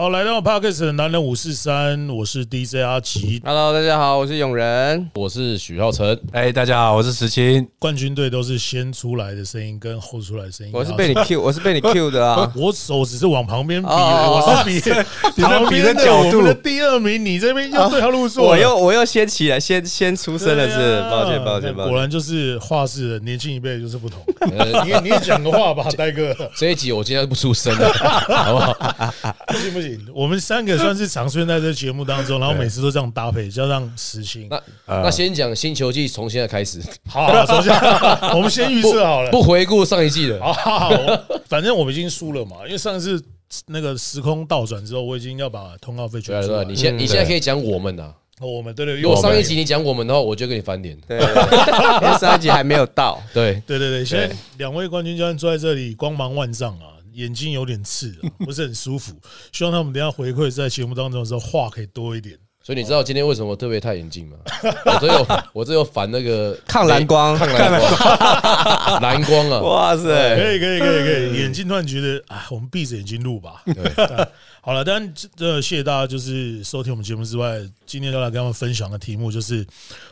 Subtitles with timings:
[0.00, 3.42] 好，来到 Parkes 的男人五四三，我是 DJ 阿奇。
[3.44, 5.10] Hello，大家好，我是永仁。
[5.14, 7.66] 我是许浩成，哎，大家好，我是石青。
[7.80, 10.72] 冠军队都是先出来的声音跟后出来的声音。
[10.72, 12.48] 我是被你 Q，我是被你 Q 的啊。
[12.54, 18.50] 我手只是往旁边比，哦我是比你在比的旁边的角度我们的第二名，你这边又对号入座了。
[18.50, 21.90] 我又我又先起来，先先出声了，对是啊抱歉抱歉抱歉。
[21.90, 24.22] 果然就是话事的年轻一辈就是不同。
[24.56, 26.32] 呃，你你也讲个话吧，呆哥。
[26.54, 27.92] 这一集我今天不出声了，
[28.28, 29.34] 好不好？
[29.48, 34.48] 不行不行，我们三个算是常出现在这节目当中，然后每次都这样搭配，加上实心。
[34.50, 37.72] 那那先讲新球季从现在开始， 好，好首先
[38.34, 39.30] 我们先预设好了。
[39.30, 40.38] 不回顾上一季的。
[40.42, 43.22] 好好好，反正我们已经输了嘛，因为上次
[43.66, 46.64] 那个时空倒转之后，我已经要把通告费出来。
[46.64, 50.96] 你现你现在可以讲我们呐，哦我们对对，如果我上一集你讲我们的话，我就跟你翻脸。
[51.08, 53.20] 对，因为上一集还没有到。
[53.32, 59.12] 对，对对对，现在两位冠军教练坐在这里，光芒万丈啊，眼睛有点刺啊， 不是很舒服。
[59.52, 62.38] 希望他们等下回馈在节目当中的时候话可以多一点。
[62.60, 64.36] 所以你知道今天为什么我特别戴眼镜吗？
[64.84, 69.60] 我这有我这有反那个抗蓝光抗蓝光， 蓝光啊！
[69.60, 70.02] 哇塞
[70.36, 73.64] 可，以可以可以可以，眼睛突然觉得啊，我们闭着眼睛录吧。
[74.60, 79.66] 好了，但这谢谢大家，就是收听我们节目之外，今天要来跟他们分享的题目就是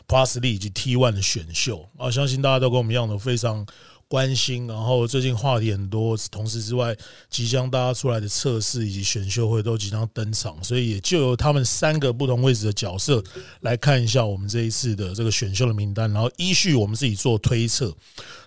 [0.07, 3.63] Plus 力以及 T One 的选秀啊，相信大家都跟我们一样的非常
[4.07, 4.67] 关心。
[4.67, 6.95] 然后最近话题很多，同时之外，
[7.29, 13.23] 即将大家出来的测试以及选秀会都即将登场，所以也就由他们三个不同位置的角色
[13.61, 17.95] 来看一下我们这一次的这个选秀的名单，然后依序我们自己做推测。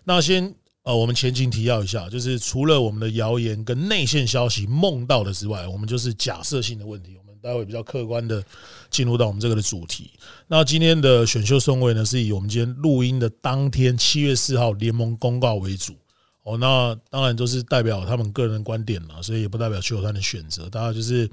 [0.04, 7.16] 那先呃，我们前情提要一下，就是除了我们的谣言跟内线消息梦到的之外，我们就是假设性的问题。
[7.42, 8.42] 待会比较客观的
[8.90, 10.10] 进入到我们这个的主题。
[10.46, 15.94] 那今天的选秀顺位呢，是以我们今天录音的当天七月四号联盟公告为主。
[16.42, 20.70] 哦，那当然都是代表他们个人观点了，所以也不代表球团的选择。
[20.70, 21.28] 大家就是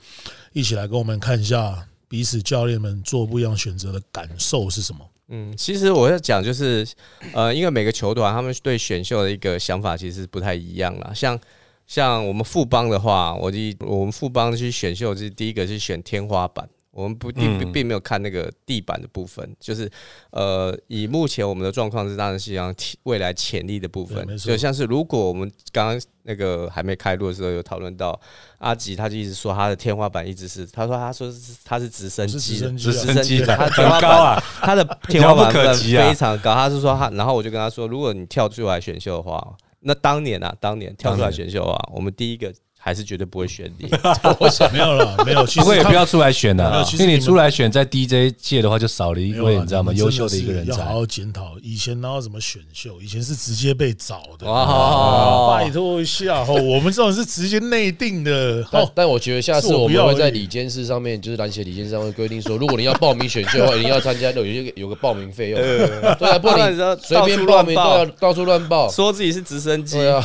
[0.51, 5.09] 一起来跟我们看一下彼此教练们做不一样选择的感受是什么。
[5.29, 6.85] 嗯，其实我要讲就是，
[7.33, 11.13] 呃，因为每个球团他们对选秀的一个想法其实不太一样啦。
[11.13, 11.39] 像
[11.87, 16.69] 像我们富邦的话，我就我们富邦去选秀，就是第一个是选天花板。
[16.91, 19.87] 我们不并并并没有看那个地板的部分，就是
[20.31, 24.35] 呃，以目前我们的状况是当然是想未来潜力的部分。
[24.35, 28.19] 就像是如果我们刚刚那个还没开录的时候有讨论到
[28.57, 36.55] 阿吉，他就一直说他的天花板一直是，他说他说是他是直升机，直升机啊，直他天花很高啊，他的天花板非常高。
[36.55, 42.53] 他是说他，然后我就跟他说，如果你跳出来选秀的话，那当年啊，当年跳出来选秀啊，我们第一个
[42.87, 43.89] 还是绝对不会选你。
[44.39, 45.45] 我想没有了，没有。
[45.45, 49.91] 其不实他过也不要出来选没有了，其实你们因为你出来选在 DJ 界的话，就少了一没有啊位你知道吗？
[49.91, 50.71] 们优秀的一个人才。
[50.71, 51.57] 要好好检讨。
[51.61, 53.01] 以前哪有什么选秀？
[53.01, 54.49] 以前是直接被找的。
[54.49, 58.67] 哇拜托一下哦，我们这种是直接内定的哦。
[58.71, 65.59] 但但我觉得下次我我们会在里监事上面，就是篮协里监事上面规定说，如果你要报名选秀的话，一定要参加有一个有个报名费用。
[65.59, 68.89] 对啊，不然你随便报名都要到处乱报。
[68.89, 70.23] 说自己是直升机对，啊，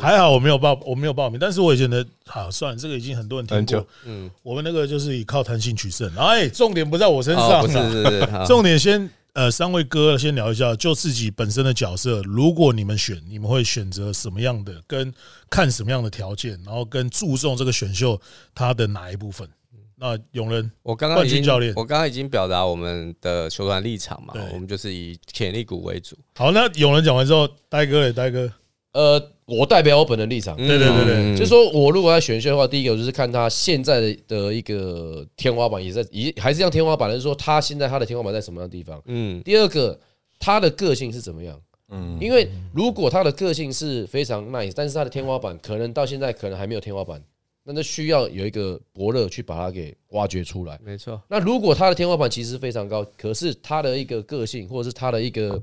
[0.00, 3.86] 还好我没有报，我没有报名，但是我以前的好算了，这个已经很多人听过。
[4.04, 6.10] 嗯，我们那个就是以靠弹性取胜。
[6.16, 15.12] 哎，重点不在我身哦，上不是啊，是是， 重点先呃，三位哥先聊一下，就自己本身的角色，如果你们选，你们会选择什么样的，跟
[15.50, 18.20] 看什么样的条件，然后跟注重这个选秀
[18.54, 19.48] 它的哪一部分？
[19.96, 26.16] 那永仁我刚刚已经教练我刚刚已经表达我们的球团立场嘛对，我们就是以潜力股为主。
[26.34, 28.52] 好，那永仁讲完之后，呆哥嘞，呆哥，
[28.94, 39.02] 呃，我代表我本人立场，对对对对嗯就是说我如果要选秀的话，第一个我就是看他现在的的一个天花板也在，也还是像天花板，就是说他现在他的天花板在什么样的地方。
[39.06, 39.98] 嗯，第二个，
[40.38, 41.60] 他的个性是怎么样？
[41.90, 47.20] 嗯，因为如果他的个性是非常 nice，但是他的天花板可能到现在可能还没有天花板，
[47.64, 50.78] 那就需要有一个伯乐去把它给挖掘出来。
[50.82, 55.60] 没错，那如果他的天花板其实非常高，可是他的一个个性或者是他的一个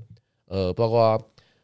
[0.48, 1.20] 呃，包括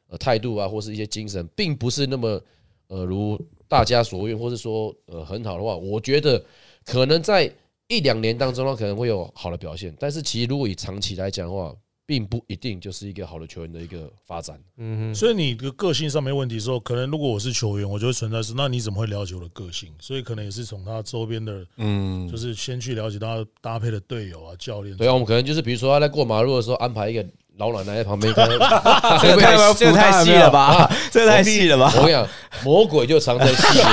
[0.07, 2.41] 呃态度啊，或是一些精神，并不是那么
[2.87, 6.43] 呃如大家所愿，或是说呃很好的话，我觉得
[6.85, 7.51] 可能在
[7.87, 9.95] 一两年当中，他可能会有好的表现。
[9.99, 11.73] 但是其实如果以长期来讲的话，
[12.05, 14.57] 并不一定就是一个好的球员的一个发展。
[14.77, 19.93] 嗯哼，所以你的个性上没问题的时候，可能如果我是球员，我就会存在是，那你怎么会了解我的个性？
[19.99, 24.95] 所以可能也是从他周边的，嗯就是先去了解他搭配的队友啊、教练。
[24.95, 27.25] 对啊，我们可能就是比如说他在过马路的时候安排一个
[27.57, 28.47] 老奶奶在旁边看，
[29.19, 30.89] 这个太这个太细了吧？
[31.11, 32.27] 这个太细了吧我跟你讲，
[32.63, 33.89] 魔鬼就藏在细节里。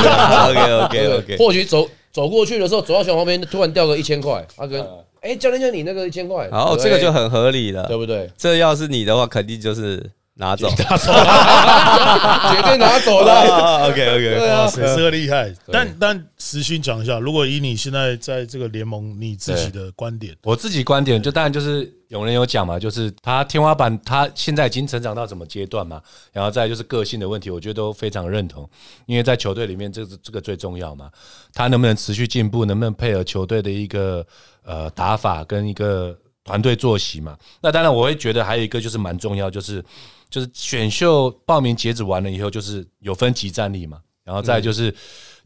[0.51, 4.85] ？OK OK OK，或许走走过去的时候，走到小旁边，突然掉个一千块，他跟
[5.21, 7.97] 哎教练教你那个一千块，好，对这个就很合理了对。
[7.97, 8.31] 不对？
[8.37, 10.69] 这要是你的话，肯定就是拿走。
[10.69, 11.13] 拿走
[12.53, 13.33] 绝对拿走的。
[13.87, 15.51] OK OK，哇塞，这个厉害。
[15.73, 21.91] 但但实心讲一下，如果以你现在在这个联盟你自己的观点，我自己观点就当然就是
[22.21, 26.01] 有人有讲嘛，就是他天花板，他现在已经成长到什么阶段嘛，
[26.33, 28.69] 然后再就是个性的问题，我觉得都非常认同，
[29.07, 31.11] 因为在球队里面这个这个最重要嘛，
[31.53, 34.25] 他能不能持续进步，能不能配合球队的一个
[34.63, 37.37] 呃打法跟一个团队作息嘛。
[37.61, 39.85] 那当然我会觉得还有一个就是蛮重要，就是
[40.31, 44.95] 就是选秀报名截止完了以后，就是有分级战力嘛，然后再就是。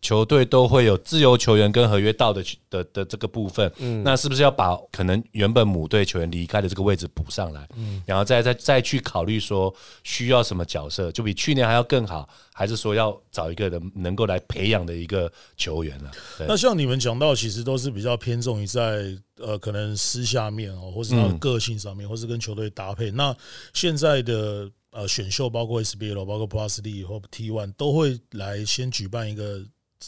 [0.00, 4.02] 球队都会有自由球员跟合约到的的的这个部分，嗯。
[4.04, 8.02] 那是不是要把可能原本母队球员离开的这个位置补上来，嗯。
[8.06, 9.74] 然后再再再去考虑说
[10.04, 16.10] 需要什么角色，就比去年还要更好，还是说要找一个人能够来培养的一个球员呢？
[16.38, 16.46] 对。
[16.46, 19.04] 那像你们讲到，其实都是比较偏重于在
[19.38, 23.10] 呃可能私下面哦，或是他的个性上面，或是跟球队搭配。
[23.10, 23.36] 那
[23.74, 29.60] 现在的呃选秀，包括 SBL、包括 Plus D 或 T One 都会来先举办一个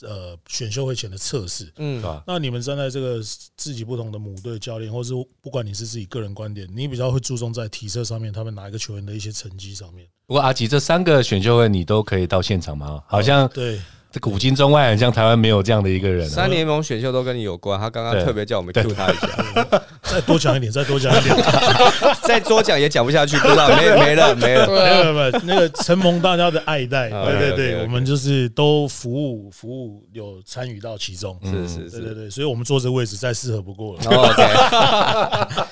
[0.02, 1.72] 呃选秀会前的测试。
[1.76, 2.02] 嗯？
[2.26, 3.20] 那你们站在这个
[3.56, 10.06] 自己不同的母队教练，或是不管你是自己个人观点，你比较会注重在体测上面，他们哪一个球员的一些成绩上面？
[10.26, 13.02] 不过阿吉这三个选秀会你都可以到现场吗？
[13.06, 13.80] 好像对，
[14.12, 16.28] 这古今中外，很像台湾没有这样的一个人、啊。
[16.28, 21.36] 三联盟选秀都跟你有关，他刚刚特别叫我们 Q 他一下， 再多讲一点，再多讲一点。
[22.26, 24.66] 再多讲也讲不下去，不知道没没了没了。
[24.66, 34.02] 对 没有啊，没有，那个承蒙大家的爱戴，啊对对对我们就是都服务服务有参与到其中，是是是对对对，所以我们坐这个位置再适合不过了。
[34.06, 35.64] 哦，OK，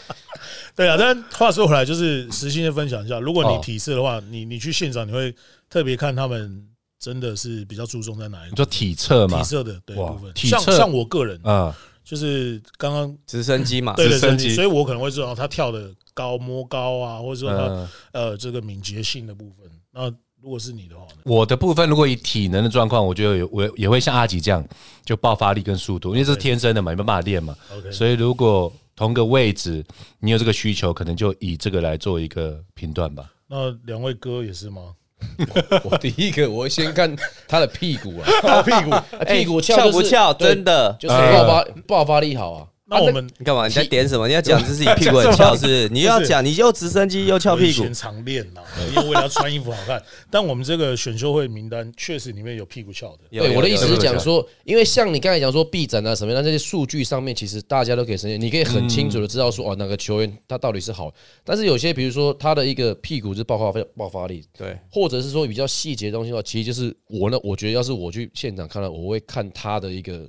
[0.76, 5.34] 对啊，但话说回来，就是实心的分享一下，如果你哦体测的话，你你去现场，你会
[5.68, 6.62] 特别看他们
[6.98, 9.44] 真的是比较注重在哪一个你说体测嘛体？
[9.44, 19.70] 测的对部分，体测像像我个人啊，就是刚刚直升机嘛，对直升机所以我可能会知道他跳的高摸高啊，或者说他嗯呃这个敏捷性的部分。
[19.92, 20.10] 那
[20.40, 21.20] 如果是你的话呢？
[21.24, 24.64] 我的部分，如果以体能的状况，我觉得有我也会像阿吉这样，
[25.04, 27.56] 就爆发力跟速度，因为这是天生的嘛，你没办法练嘛。
[27.76, 29.84] OK 所以如果同个位置
[30.20, 33.32] 你有这个需求，可能就以这个来做一个评断吧。
[33.48, 34.94] 那两位哥也是吗？
[35.84, 37.14] 我第一个我先看
[37.46, 38.90] 他的屁股啊， 屁股。
[39.26, 40.32] 屁股翘不翘？
[40.34, 40.96] 真的。
[40.98, 42.66] 就是爆发爆发力好啊。
[42.90, 43.66] 那我们你干嘛？
[43.66, 44.26] 你在点什么？
[44.26, 45.88] 你要讲自己屁股很翘，是不是？
[45.92, 50.02] 你要讲，你又直升机又翘屁股常练呐，因为为了要穿衣服好看。
[50.30, 53.24] 但我们这个选秀会名单确实里面有屁股翘的。
[53.30, 61.12] 对，我的意思是讲说，因为像你刚才讲说臂展啊什么的，那这些数据上面，其实大家都可以呈现，你可以很清楚的知道说，哦，哪个球员他到底是好。
[61.44, 70.26] 但是有些，比如说他的一个屁股是爆发爆发力，对，或者是说比较细节的东西的话，其实就是我呢，我觉得要是我去现场看了，我会看他的一个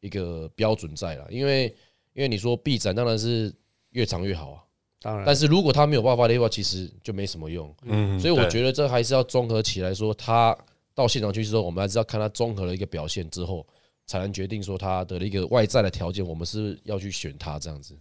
[0.00, 1.74] 一个标准在了，因为
[2.14, 3.54] 因为你说臂展当然是
[3.90, 4.58] 越长越好啊，
[5.00, 7.74] 当然但是如果他没有爆发力的话，其实就没什么用。
[7.82, 10.56] 嗯所以我觉得这还是要综合起来说，他
[10.94, 13.66] 到现场去之后，我们还是要看他综合的一个表现之后，
[14.06, 17.98] 才能决定说他的一个外在的条件，我们是要去选他这样子。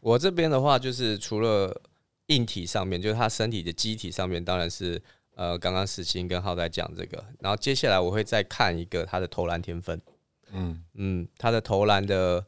[0.00, 1.80] 我这边的话，就是除了
[2.26, 5.00] 硬体上面，就是他身体的机体上面，当然是
[5.34, 10.00] 呃，刚刚石鑫跟浩在讲这个，然后接下来我会再看一个他的投篮天分，
[10.52, 12.44] 嗯，嗯，他的投篮的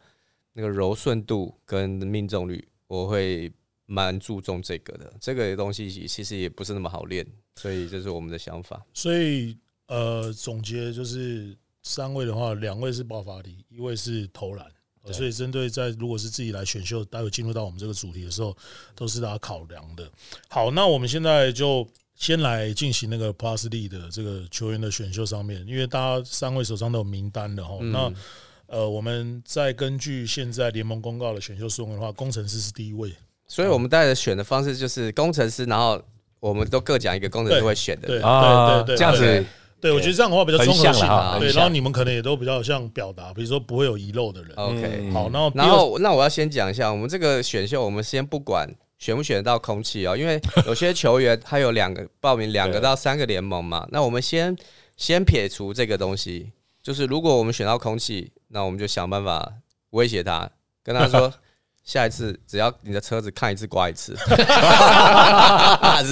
[0.55, 3.53] 那个柔顺度跟命中率，我会
[3.85, 5.13] 蛮注重这个的。
[5.21, 8.83] 这个东西其实也不是那么好练，所以这是我们的想法。
[8.95, 9.59] 所以
[9.89, 14.67] 呃，总结就是三位的话，两位是爆发力，一位是投篮。
[15.07, 18.57] 呃所以针对在如果是自己来选秀，待会进入到我们这个主题的时候，
[18.95, 20.11] 都是大家考量的。
[20.49, 27.77] 好，那我们现在就先来进行那个 Plus D 的这个球员的选秀上面，因为大家三位手上都有名单的哈。
[27.83, 28.11] 嗯那
[28.66, 33.12] 呃，我们再根据现在联盟公告的选秀顺位的话，工程师是第一位，
[33.47, 36.00] 所以我们带着选的方式就是工程师，然后
[36.40, 38.09] 我们都各讲一个工程师会选的。
[38.09, 39.44] 对啊，对对对这样子
[39.80, 41.38] 对，我觉得这样的话比较综合性横向啦啊。
[41.38, 44.52] 对，哈然后你们可能也都比较像表达，比如说不会有遗漏的人。
[44.56, 45.12] OK，、嗯。
[45.12, 48.66] 好，然后然后那我要先讲一下，我们这个选秀，我们先不管
[48.99, 54.56] 选不选得到空气哦，因为有些球员他有两个报名两个到三个联盟嘛，那我们先
[54.97, 56.50] 先撇除这个东西，
[56.83, 59.53] 就是如果我们选到空气，那我们就想办法
[59.91, 60.49] 威胁他，
[60.83, 61.35] 跟他说。
[61.85, 64.25] 下一次只要你的车子看一次刮一次， 是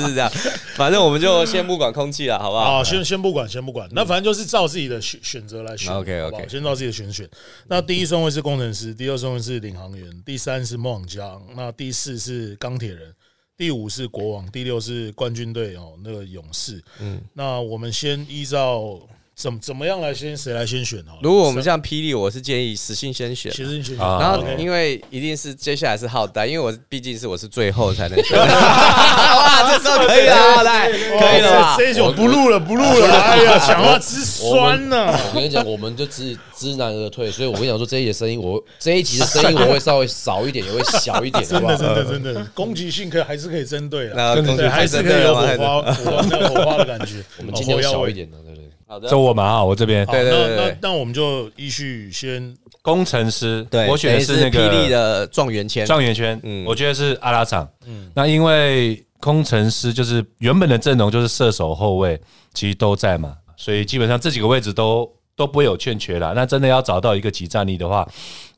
[0.03, 0.31] 不是这样？
[0.75, 2.75] 反正我们就先不管空气了，好不好？
[2.75, 5.87] 啊，先先不管，先不管，那反正就是照自己的选选择来选。
[5.89, 5.95] 不
[6.37, 7.27] 好先照自己的选选。
[7.69, 13.15] 那第一顺位是工程师，第二顺位是领航员，第三是梦想家，那第四是钢铁人，
[13.57, 16.85] 第五是国王，第六是冠军队哦，那个勇士。
[16.99, 19.01] 嗯，那我们先依照
[19.35, 21.17] 怎怎么样来先谁来先选哦？
[21.23, 28.37] 如果我们像霹雳，我是建议实性先选，其实先选，啊然后因为一定是接下来是浩代，因为我毕竟是我是最后才能选。
[28.39, 31.75] 哇，这时候可以了，浩代可以了吧？
[31.79, 33.21] 这一首不录了，不录了。
[33.21, 35.07] 哎呀，讲话之酸呢！
[35.31, 41.77] 我跟你讲，我们就知知难而退，所以我跟你讲说，这一集的声音，我这一集的声音我会稍微少一点，也会小一点，好真的？
[41.77, 47.25] 真的，真的，攻击性可还是可以针对的，对，那攻击还是可以有火花，火花的感觉。
[47.39, 48.12] 我们尽量哦小一。
[48.12, 48.62] 点的，对不对？
[48.93, 55.87] 好的这，我嘛啊，我这边好，对对对那对那那我们就依序先工程师，对，我选的是那个霹雳的状元签。
[55.87, 57.67] 状元圈，嗯我觉得是阿拉场。
[58.15, 62.21] 那因为工程师就是原本的阵容就是射手、后卫，
[62.53, 66.35] 其实都在嘛，所以基本上这几个位置都都不会有欠缺啦。
[66.37, 68.07] 那真的要找到一个集战力的话，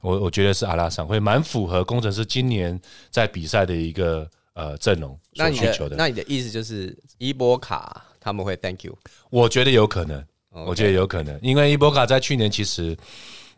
[0.01, 5.91] 我我觉得是阿拉场会蛮符合工程师今年在比赛的一个呃阵容那你所需求的。
[5.91, 8.97] 的那你的意思就是伊波卡他们会 thank you，
[9.29, 10.25] 我觉得有可能
[10.67, 12.97] 我觉得有可能，因为伊波卡在去年其实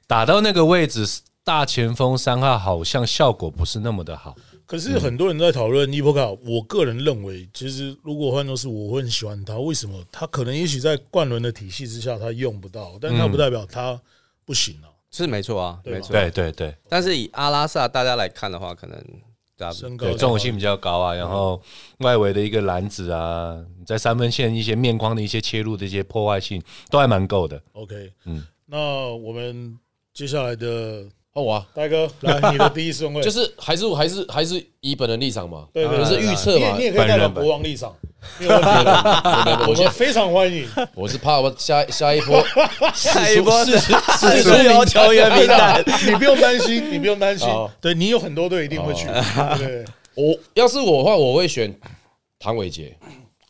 [0.09, 1.07] 打到那个位置，
[1.45, 4.35] 大前锋三号好像效果不是那么的好。
[4.67, 9.57] 可是很多人在讨论伊波卡，我个人认为，其实如果换作是我，会很喜欢他。
[9.59, 10.03] 为什么？
[10.11, 14.01] 他可能也许在冠伦的体系之下，他用不到，但他不代表他
[14.45, 14.91] 不行啊。
[15.13, 16.13] 是没错啊，对吧没错。
[16.13, 18.99] 对对对但是以阿拉萨大家来看的话，可能
[19.73, 21.61] 身高对，重心比较高啊，然后
[21.99, 27.61] 外围的一个篮子啊，在三分线一些面框的一些切入的一些破坏性都还蛮够的。
[27.73, 28.45] OK，嗯。
[28.67, 29.79] 那我们
[30.13, 33.21] 接下来的换我啊，大哥来，你的第一顺位。
[33.25, 36.77] 就是还是还是还是以本人立场嘛，对对就是预测嘛。
[36.77, 36.97] 你也你。
[36.97, 37.95] 也可以代表国王立场，
[38.39, 39.59] 没有问题的。
[39.63, 40.69] 我我先们非常欢迎。
[40.95, 42.45] 我是怕我下下一波
[42.95, 47.71] 下一波是是自由球员名单，你不用担心，你不用担心好。
[47.81, 49.07] 对你有很多队一定会去。
[50.15, 51.79] 我要是我的话，我会选
[52.39, 52.97] 唐伟杰，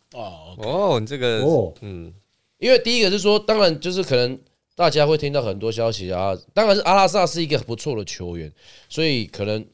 [0.09, 2.11] 对啊，哦，你这个哦嗯，
[2.57, 4.37] 因为第一个是说，当然就是可能
[4.75, 8.51] 大家会听到很多消息啊，当然是阿拉萨是一个不错的球员，
[8.89, 9.65] 所以可能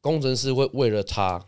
[0.00, 1.44] 工程师会为了他，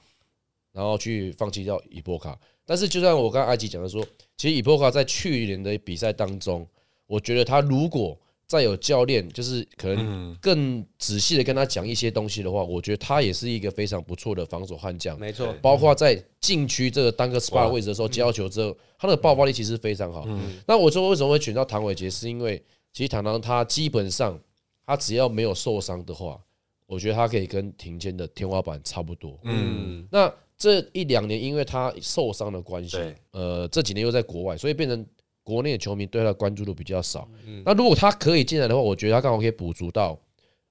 [0.73, 2.37] 然后去放弃掉伊波卡。
[2.70, 4.00] 但是就像我刚刚埃及讲的说，
[4.36, 6.64] 其实伊波卡在去年的比赛当中，
[7.08, 15.18] 我觉得他如果再有教练，就是可能更仔细的跟他讲一些东西的话，我觉得他也是一个非常不错的防守悍将。
[15.18, 20.24] 没错，包括在禁区这个单个 SPA 的位置的时候接到球之后，他的爆发力其实非常好。
[20.64, 22.62] 那我说为什么会选到唐伟杰，是因为
[22.92, 24.38] 其实唐唐他基本上
[24.86, 26.40] 他只要没有受伤的话，
[26.86, 29.36] 我觉得他可以跟庭坚的天花板差不多。
[29.42, 32.98] 嗯，那这一两年因为他受伤的关系，
[33.30, 35.06] 呃，这几年又在国外，所以变成
[35.42, 37.26] 国内的球迷对他的关注度比较少。
[37.64, 40.20] 那如果他可以进来的话，我觉得他刚好可以补足到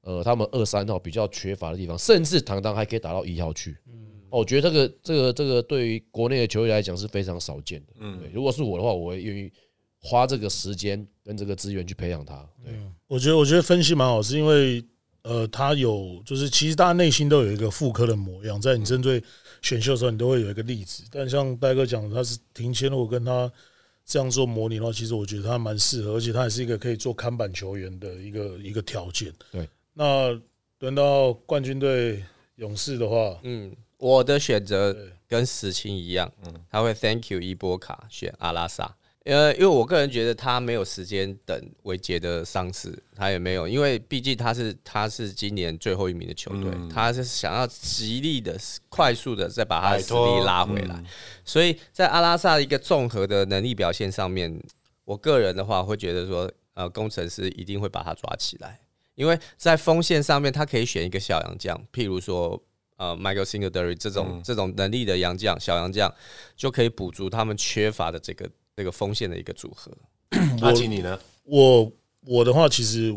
[0.01, 3.75] 呃他们二三号比较缺乏的地方，甚至堂堂还可以打到一号去。
[4.29, 7.93] 哦我觉得这个这个这个对于国内的球员来讲是非常少见的。
[7.99, 9.51] 嗯，对，如果是我的话，我会愿意
[9.99, 12.47] 花这个时间跟这个资源去培养他。
[12.63, 12.71] 对，
[13.07, 14.83] 我觉得我觉得分析蛮好，是因为
[15.23, 19.19] 呃，他有就是其实大家内心都有一个妇科的模样，在你针对
[19.61, 21.03] 选秀的时候，你都会有一个例子。
[21.11, 23.51] 但像戴哥讲的，他是停签，如果跟他
[24.05, 29.33] 这样做模拟的话，其实我觉得他蛮适合，而且他也是一个可以做看板球员的一个一个条件。
[29.51, 30.29] 对，那
[30.79, 32.23] 轮到冠军队
[32.55, 34.95] 勇士的话，嗯，我的选择
[35.27, 36.31] 跟石青一样，
[36.71, 38.95] 他会 Thank you 伊波卡选阿拉萨。
[39.25, 48.57] 呃，因为我个人觉得他没有时间等维杰的伤势，他也没有，因为毕竟他是他是今年最后一名的球队，他是想要极力的、
[48.87, 51.03] 快速的再把他的实力拉回来，
[51.43, 54.59] 所以在阿拉萨一个综合的能力表现上面，
[55.03, 58.79] 我个人的话会觉得说，呃，工程师一定会把他抓起来，
[59.15, 62.61] 因为在锋线上面他可以选一个小洋将，譬如说。
[63.01, 66.13] 呃，Michael Singletary 这种、这种能力的洋将、小洋将，
[66.57, 68.45] 就可以补足他们缺乏的这个
[68.79, 69.91] 这个锋线的一个组合。
[70.63, 71.19] 阿吉你呢？
[71.43, 73.13] 我我的话，其实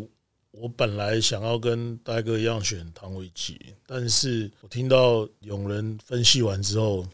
[0.51, 7.07] 我本来想要跟戴哥一样选唐维吉，但是我听到有人分析完之后，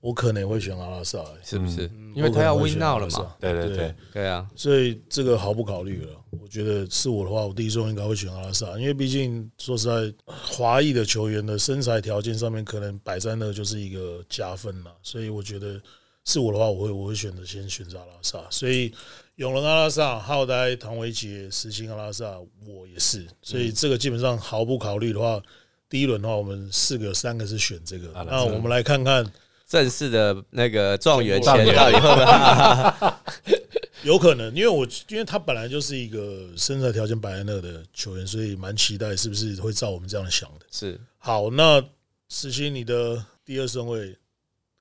[0.00, 1.88] 我可能也会选阿拉萨、欸是不是？
[2.12, 3.36] 因为他要 win now 了嘛。。
[3.38, 6.20] 对对对对，啊，所以这个毫不考虑了。
[6.42, 14.92] 我觉得是我的话，我第一顺位应该会选阿拉萨，因为毕竟说实在，华裔的球员的身材条件上面可能摆在那就是一个加分了。
[15.04, 15.80] 所以我觉得
[16.26, 18.44] 是我的话，我会我会选择先选择阿拉萨。
[18.50, 18.92] 所以
[19.36, 23.26] 永仁阿拉萨、浩呆、唐维杰、石青阿拉萨，我也是。
[23.40, 25.40] 所以这个基本上毫不考虑的话，
[25.88, 28.08] 第一轮的话，我们四个三个是选这个。
[28.28, 29.24] 那我们来看看。
[29.68, 32.20] 正式的那个状元签到底会不
[33.00, 33.12] 会？
[34.06, 40.66] 有可能，因为我因为他本来就是一个身材条件摆在那的球员，所以蛮期待是不是会照我们这样想的。
[40.70, 41.82] 是好，那
[42.28, 44.16] 石鑫，你的第二顺位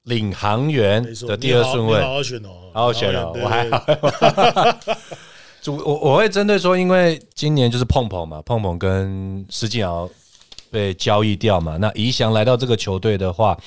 [0.05, 4.95] 领航员，的第二顺位你好，好好选哦，好好选哦对我还对对
[5.61, 10.07] 主我我会针对说，因为今年就是碰碰嘛，碰碰跟施晋尧
[10.69, 13.57] 被交易掉嘛，那宜翔来到这个球队的话，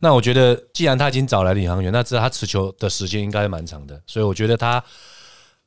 [0.00, 4.82] 那我觉得既然他已经找来领航员，那知道他持球的时间应该蛮长的，所以我觉得他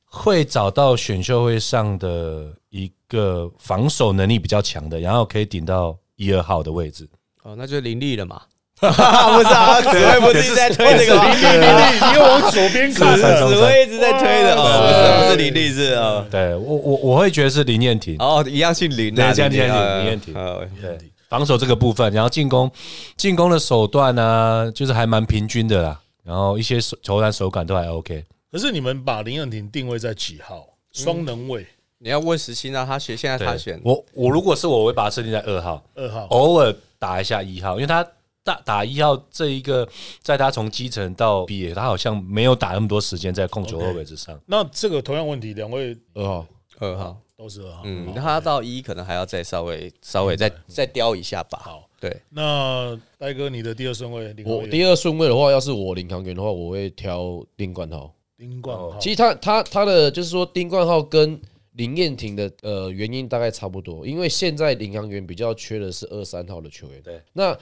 [0.03, 7.07] 会找到选秀会上的一个防守能力比较强的，然后可以顶到一二号的位置。
[7.43, 8.41] 哦，那就林立了嘛。
[8.79, 11.33] 不是啊，紫薇不是一直在推这个吗？
[11.33, 16.25] 你你你往左边看，紫薇一直在推的哦，不是不是林立是哦。
[16.29, 22.71] 对我我我会觉得是林彦廷，哦，一样姓林啊，对这样这样啊林彦廷呃对防守这个部分，然后进攻
[23.15, 28.23] 进攻的手段呢，就是还蛮平均的啦，然后一些手投篮手感都还 OK。
[28.51, 30.65] 可是你们把林彦廷定位在几号？
[30.93, 31.65] 双能位
[31.99, 38.05] 你要问石鑫啊，他选现在他选我我如果是我，我会把它设定在二号，二号，偶尔打一下一号，因为他
[38.47, 39.85] 打打一号这一个，
[40.21, 44.39] 在他从基层到毕业，他好像没有打那么多时间在控球后位置上。
[44.45, 46.47] 那这个同样问题，两位二号，
[46.79, 47.81] 二号，都是二号。
[47.83, 51.59] 嗯，那他到一可能还要再稍微稍微再再雕一下吧。
[51.61, 58.13] 好，对，那呆哥你的第二顺位，我第二顺位的话，要是我领航员的话，我会挑丁冠浩。
[58.37, 61.37] 丁冠浩，其实他他他的就是说丁冠浩跟
[61.73, 67.01] 林彦廷的呃原因大概差不多，因为现在领航员比较缺的是二三号的球员。
[67.01, 67.57] 对，那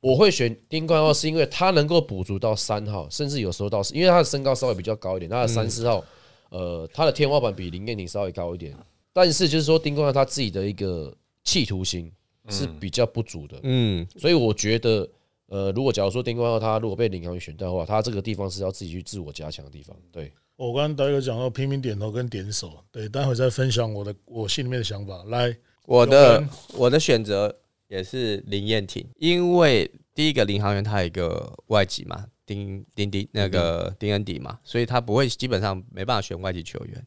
[0.00, 6.04] 我会选丁冠浩是因为他能够补足到三号，甚至有时候到四，因为他的身高稍微比较高一点，他的三四号，
[6.50, 8.76] 呃，他的天花板比林彦廷稍微高一点，
[9.12, 12.10] 但是就是说丁冠浩他自己的一个企图心
[12.48, 15.08] 是比较不足的，嗯，所以我觉得。
[15.52, 19.96] 呃，如果假如说丁冠浩他如果被林航员选到的话，他这个地方是要自己去自我加强的地方。
[20.12, 25.24] 对，我刚刚呆哥讲到拼命点头跟点手，对，待会再分享我的我心里面的想法。
[25.24, 25.52] 来，
[25.86, 27.52] 我的我的选择
[27.90, 37.06] 也是林彦廷，因为第一个领航员他有一个外籍嘛，丁丁丁那个丁恩迪嘛，所以他不会基本上没办法选外籍球员。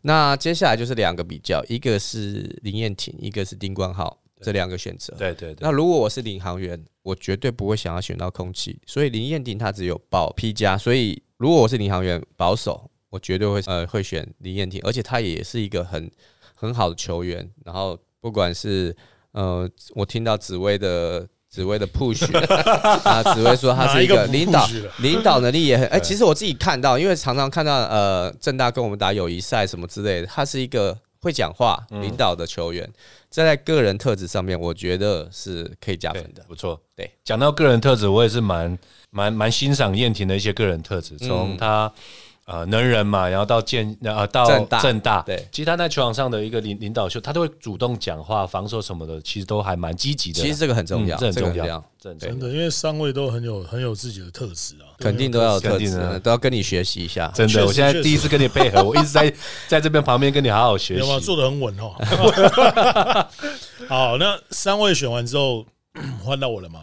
[0.00, 5.14] 那接下来就是两个比较，一个是林彦廷，一个是丁冠浩，这两个选择。
[5.18, 16.10] 对对对，那如果我是领航员，我绝对不会想要选到空气，所以林彦廷他只有保 P 加，所以如果我是领航员保守，我绝对会呃会选林彦廷，而且他也是一个很
[16.54, 17.46] 很好的球员。
[17.62, 18.96] 然后不管是
[19.34, 22.24] 呃，我听到紫薇的紫薇的 push
[23.04, 24.64] 啊，紫薇说他是一个领导
[25.00, 32.88] 领导能力也很哎、其实我自己看到，因为常常看到呃正大跟我们打友谊赛什么之类的，他是一个会讲话、领导的球员，
[33.28, 36.44] 这在个人特质上面，我觉得是可以加分的。
[36.46, 36.80] 不错。
[36.96, 38.78] 对，讲到个人特质，我也是蛮
[39.10, 41.92] 蛮蛮欣赏燕婷的一些个人特质，从他。
[42.46, 45.48] 呃，能人嘛，然后到建呃到正大正大，对。
[45.50, 50.40] 其实他在球场上的一个领领导秀，他都会主动讲话、防守什么的，其实都还蛮积极的。
[50.40, 50.42] 啦。
[50.44, 51.52] 其实这个很重要，嗯这很重要。
[51.54, 52.34] 这个很重要，这很重要。
[52.34, 57.32] 真的，因为三位都很有很有自己的特质啊，肯定都要有特质肯定的，都要跟你学习一下。
[57.34, 59.32] 真的，实我现在第一次跟你配合，我一直在
[59.66, 61.24] 在这边旁边跟你好好学有没有习。
[61.24, 61.94] 做的很稳哦？
[63.88, 65.64] 好，那三位选完之后，
[66.22, 66.82] 换到我了嘛？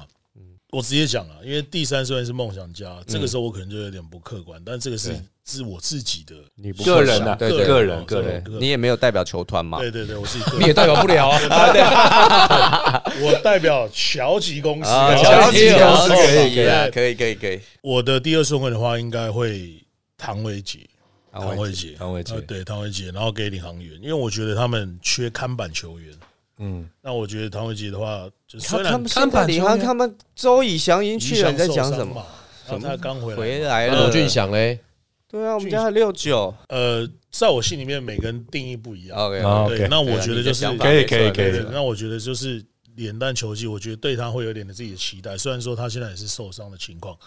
[0.72, 5.14] 我直接讲了，因为第三虽然是梦想家，这个时候我可能就有点不客观，但这个是
[5.58, 9.80] 是我自己的你不个人啊对对个人哦个人你也没有代表球团嘛？
[9.80, 11.40] 对对对，我是一个 你也代表不了啊。
[13.22, 16.56] 我代表乔吉公司，啊，乔吉吉公司可以
[16.92, 17.60] 可以可以可以。
[17.82, 19.84] 我的第二顺位的话，应该会
[20.18, 20.80] 唐维杰，
[21.32, 26.14] 唐唐维杰，唐维杰呃对唐维杰，然后给领航员，因为我觉得他们缺看板球员。
[26.60, 32.24] 嗯，那我觉得唐维杰的话，就虽然他他们现在领航，他们周以翔已经去了，你在讲什么？？
[32.82, 34.80] 他刚回来，回来了，罗俊祥嘞，
[35.32, 36.54] 对啊，我们家六九。
[36.68, 39.18] 呃，在我心里面，每个人定义不一样。
[39.18, 42.62] OK，哦对 OK，那我觉得就是可以可以可以那我觉得就是
[42.96, 45.38] 脸蛋球技，我觉得对他会有点的自己的期待。
[45.38, 47.18] 虽然说他现在也是受伤的情况，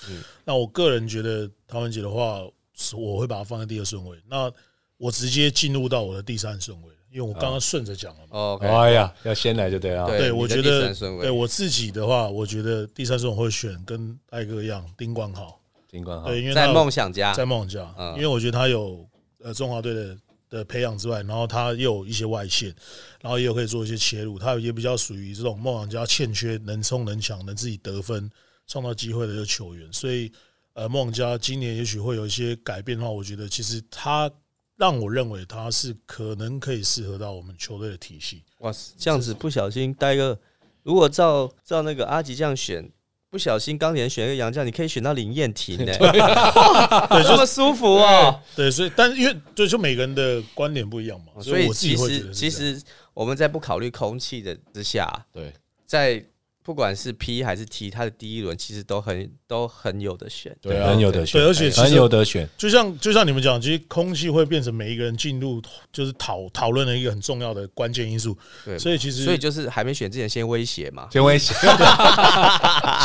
[0.44, 2.42] 那我个人觉得陶文杰的话，
[2.74, 4.18] 是我会把他放在第二顺位。
[4.28, 4.52] 那
[4.98, 8.38] 我直接进入到我的第三顺位，因为我刚刚顺着讲了嘛。
[8.38, 10.06] OK，哎呀，要先来就对了。
[10.06, 15.58] 对，我觉得三顺位对我自己的话，我觉得第三顺位我会选跟艾哥一样丁冠浩。
[16.02, 19.06] 对，，因为他在梦想家在梦想家，嗯因为我觉得他有
[19.42, 20.16] 呃中华队的
[20.48, 22.74] 的培养之外，然后他又有一些外线，
[23.20, 28.30] 然后也有可以做一些切入，他也比较属于这种梦想家欠缺能冲能抢能自己得分
[28.66, 30.32] 创造机会的一个球员，所以
[30.72, 34.30] 呃梦想家今年也许会有一些改变的话，我觉得其实他
[34.76, 38.42] 让我认为他是可能可以适合到我们球队的体系。
[38.58, 40.38] 哇塞，这样子不小心带个，
[40.82, 42.90] 如果照照那个阿吉这样选，
[43.34, 48.40] 不小心刚连选一个杨绛，你可以选到林彦廷呢， 对，这么舒服哦。
[48.54, 55.52] 对，所以但是因为对就每个人的观点不一样嘛，所以我自己其会觉得是实其这样实我们在不考虑空气的之下，对，
[55.84, 56.24] 在
[56.64, 60.56] 不管是 P 还是 T，他的第一轮其实都很都很有的选。
[60.62, 62.48] 对啊很有的选，对而且很有的选。
[62.56, 65.60] 就像就像你们讲，其实空气会变成每一个人进入
[65.92, 68.34] 就是讨讨论的一个很重要的关键因素。
[68.64, 71.06] 对，所以其实所以就是还没选之前先威胁嘛。
[71.12, 71.54] 先威胁，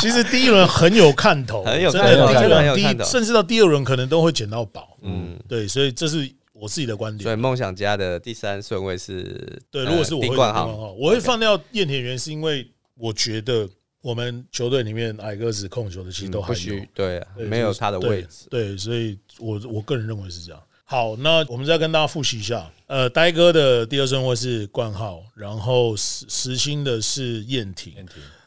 [0.00, 4.96] 其实第一轮很有看头， 很有看头真的很有看头甚至到第二轮可能都会捡到宝。
[5.02, 7.22] 嗯，对，所以这是我自己的观点。
[7.22, 12.66] 所以梦想家的第三顺位是对，呃如果是我会丁冠浩，选丁冠浩，我会放掉燕田园，是因为
[13.00, 13.68] 我觉得
[14.02, 18.46] 我们球队里面矮个子控球的其实都还有对，对没有他的位置。
[18.50, 18.68] 对。
[18.68, 20.62] 对，所以我我个人认为是这样。
[20.84, 27.94] 好，那我们再跟大家复习一下，呃，呆哥的第二顺位是冠浩，然后实实心的是燕婷，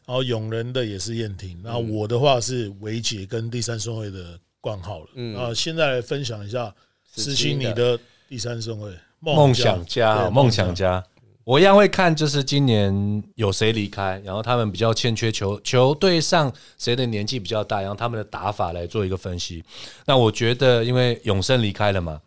[0.06, 5.08] 然后永仁的也是燕婷，然后我的话是维杰跟第三顺位的冠浩了。
[5.16, 6.74] 嗯啊，现在来分享一下
[7.16, 11.02] 实实心你的第三顺位，梦想家，梦想家。
[11.46, 19.62] 我一样会看，就是今年有谁离开，然后他们比较欠缺球球队上谁的年纪比较大，然后他们的打法来做一个分析。
[20.06, 22.22] 那我觉得，因为永生离开了嘛，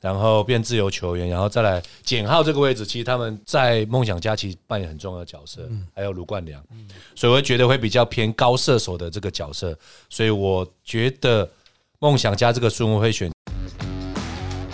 [0.00, 6.62] 然后变自由球员，然后再来简浩这个位置，其实他们在梦想家其实扮演很重要的角色，还有卢冠良，
[7.16, 9.76] 所以我会觉得会比较偏高射手的这个角色，
[10.08, 11.50] 所以我觉得
[11.98, 13.28] 梦想家这个顺位会选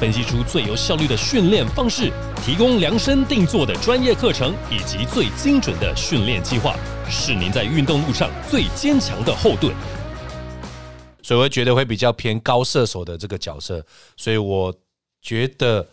[0.00, 2.10] 分析出最有效率的训练方式，
[2.42, 6.74] 提供量身定做的专业课程以及最精准的训练计划，
[7.06, 9.74] 是您在运动路上最坚强的后盾。
[11.22, 13.84] 所以我觉得会比较偏高射手的这个角色，
[14.16, 14.74] 所以我
[15.20, 15.86] 觉得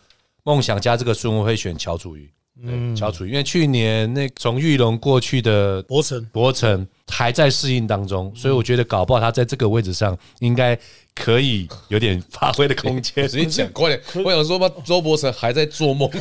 [0.44, 2.32] 梦想家这个顺位会选乔楚瑜，
[2.64, 10.78] 嗯，乔楚，因为去年那从玉龙过去的博城博城还在适应当中，所以我觉得搞不好他在这个位置上应该
[11.14, 14.02] 可以有点发挥的空间， 直接讲快点！
[14.26, 16.10] 我想说吧，周伯成还在做梦，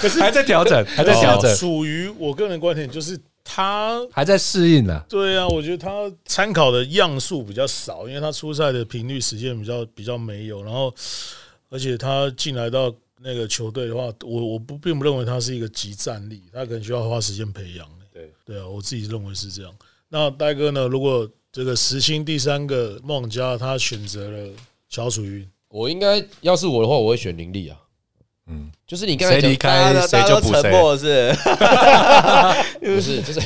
[0.00, 5.02] 可是还在调整， 还在调整，属于我个人观点，就是他还在适应呢。
[5.08, 5.90] 对啊，我觉得他
[6.24, 10.94] 参考的样数比较少，因为他出赛的频率时间比较比较没有，然后
[11.70, 17.88] 而且他进来到那个球队的话，我我不并不认为他是一个集战力，他可能需要花时间培养。
[18.12, 19.72] 对对啊，我自己认为是这样。
[20.08, 20.86] 那戴哥呢？
[20.86, 24.52] 如果这个实心第三个梦家，他选择了
[24.88, 27.78] 乔楚瑜，我应该要是我的话，我会选林立啊。
[28.48, 30.70] 嗯，就是你刚才离开大谁就补谁。
[30.96, 31.34] 是，
[32.78, 33.40] 不是，就是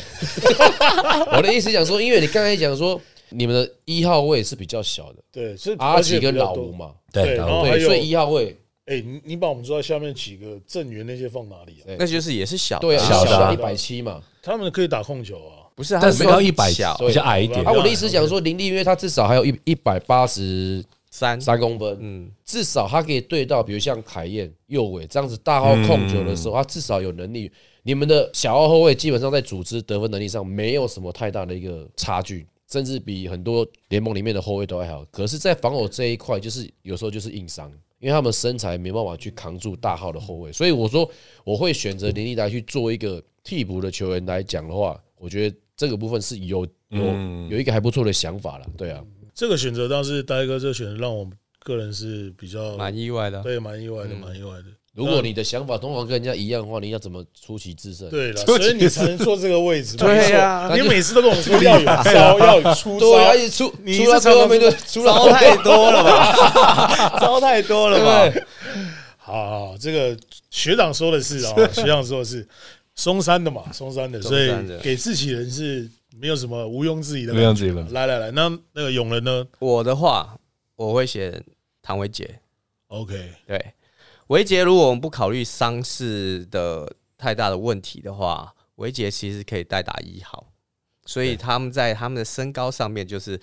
[1.32, 6.72] 我的意思讲说，因为你刚才讲说你们的一号位是比较小的，对，是阿奇跟老吴吴。
[6.72, 8.54] 嘛，对，对，所以一号位
[8.90, 11.94] 哎，你你把我们坐在下面几个正员那些放哪里啊？
[11.96, 14.20] 那就是也是小的，对啊，小的啊一百七嘛。
[14.42, 15.70] 他们可以打控球啊。
[15.76, 17.70] 不是，但是要一百小比较矮一点啊，。
[17.72, 27.50] 我的意思讲说林立，因为他至少还有一一百八十三，三公分，嗯，至少他可以对到，比如像凯燕、右伟这样子大号控球的时候，他至少有能力。
[27.84, 35.02] 你们的小号后卫基本上在组织得分能力上没有什么太大的一个差距，甚至比很多联盟里面的后卫都还好。
[35.12, 40.50] 可是，在防守这一块，就是有时候就是硬伤，因为他们身材没办法去扛住大号的后卫。
[40.52, 41.08] 所以我说
[41.44, 47.04] 我会选择林立达去做一个替补的球员来讲的话，我觉得这个部分是有有
[47.50, 48.66] 有一个还不错的想法了。
[48.76, 51.28] 对啊，这个选择倒是呆哥这个选择让我
[51.60, 53.42] 个人是比较蛮意外的。
[53.42, 54.64] 对蛮意外嗯的，蛮意外的。
[54.92, 58.10] 如果你的想法通常跟人家一样的话，你要怎么出奇制胜？
[58.10, 59.96] 对了，所以你才能坐这个位置。
[59.96, 67.18] 对啊你每次都跟我们说要有招，要有出对啊，招，一出你出到这常常最后面就出到招太 多了吧？
[67.20, 68.40] 招太多了吧？
[69.16, 70.16] 好好，这个
[70.50, 72.46] 学长说的是啊， 学长说的是
[72.96, 77.80] 松山的嘛，松山的，所以给自己人是没有什么毋庸置疑的，毋庸置疑的。
[77.90, 80.36] 来来来，那那个永仁呢我的话，
[80.74, 81.42] 我会选
[81.80, 82.28] 唐维杰。
[82.88, 83.14] ？OK，
[83.46, 83.64] 对，
[84.30, 90.46] 维杰如果我们不考虑伤势的太大的问题的话，维杰其实可以代打一号，
[91.04, 93.40] 所以他们在他们的身高上面就是。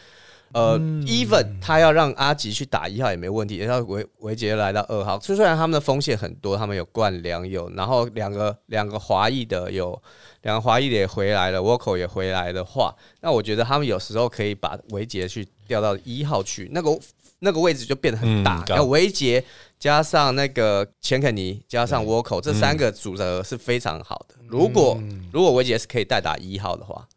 [0.54, 10.02] 呃、e v e n 他要让阿吉去打一号也没问题，然后维维杰来到二号，虽虽然他们的风险很多，他们有冠良有，然后两个两个华裔的有
[10.43, 16.99] 两个华裔的也回来了 w o o 也回来的话，那我觉得他们有时候可以把维杰去调到一号去，那个
[17.39, 19.43] 那个位置就变得很大嗯，然后维杰
[19.77, 24.36] 加上那个钱肯尼加上沃口这三个组合是非常好的。
[24.47, 24.97] 如果
[25.32, 27.08] 如果维杰是可以代打一号的话，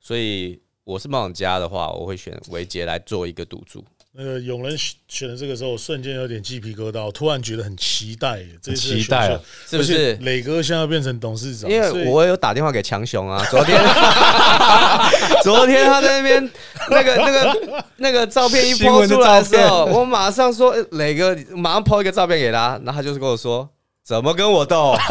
[0.00, 3.84] 所以我是冒险家的话，我会选维杰来做一个赌注。
[4.12, 9.92] 那个永仁选选的这个时候，瞬间有点鸡皮疙瘩，我突然觉得很期待这次期待是不是？
[9.92, 13.80] 而且磊哥现在变成董事长，因为我有打电话给强雄啊，昨天。
[15.44, 16.50] 昨天他在那边
[16.90, 23.68] 那个那个那个照片一新 po 闻的出来的时候，我马上说欸磊哥，马上 po 一个照片给他，然后他就是跟我说。
[24.04, 24.96] 怎么跟我斗？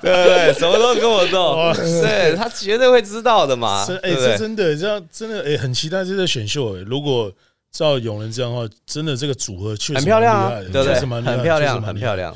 [0.00, 0.52] 对不对？
[0.54, 6.80] 什么都跟我斗，对他绝对会知道的嘛，是哎，真的这样真的哎，很期待这个选秀哎。
[6.86, 7.32] 如果
[7.70, 10.94] 照永仁这样的话，真的这个组合确实很漂亮对不对？
[10.94, 12.34] 很漂亮，很漂亮。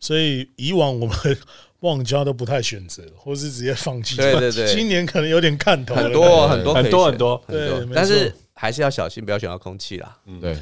[0.00, 1.16] 所以以往我们
[1.80, 4.16] 旺家都不太选择，或是直接放弃。
[4.16, 10.16] 对对对今年可能有点看头，很多很多很多很多对很多，但是错还是要小心，不要选到空气啦。
[10.40, 10.56] 对，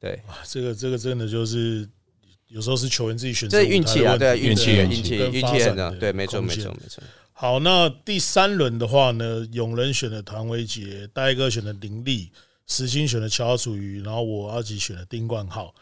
[0.00, 1.86] 对，哇这个这个真的就是
[2.48, 7.02] 有时候是球员自己选择这是运气啊，对运气运运气运气很重，对，没错，没错，没错。
[7.32, 12.30] 好，那第三轮的话呢，永仁选的唐维杰，戴哥选的林立，
[12.66, 15.74] 石青选的乔楚瑜，然后我阿吉选的丁冠浩。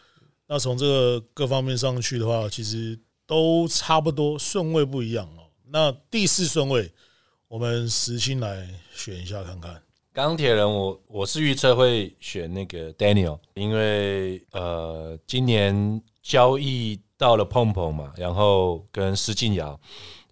[0.47, 5.47] 那从这个各方面上去的话，其实都差不多，顺位不一样哦。
[5.69, 6.91] 那第四顺位，
[7.47, 9.81] 我们石青来选一下看看。
[10.13, 19.79] 钢铁人我，我是预测会选那个 Daniel，因为呃，今年交易到了碰碰嘛，然后跟施晋尧，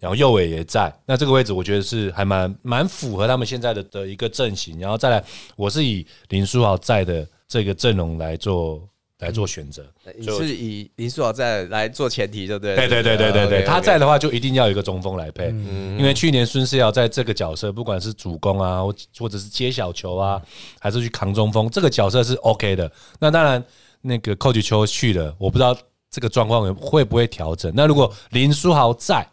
[0.00, 8.82] 然后右伟也在，那这个位置我觉得是还蛮蛮符合他们现在的的一个阵型，然后再来，我是以林书豪在的这个阵容来做
[9.20, 9.86] 来做选择。
[10.18, 12.74] 你是以林书豪在来做前提，对不对？
[12.74, 20.42] 对对对对对对，他在的话就一定要有一个中锋来配，嗯因为去年孙思尧在这个角色，不管是主攻啊，或或者是接小球啊，
[20.80, 22.90] 还是去扛中锋，这个角色是 OK 的。
[23.20, 23.64] 那当然，
[24.06, 25.74] 那个寇举秋去了，我不知道
[26.10, 27.72] 这个状况会不会调整。
[27.74, 29.26] 那如果林书豪在，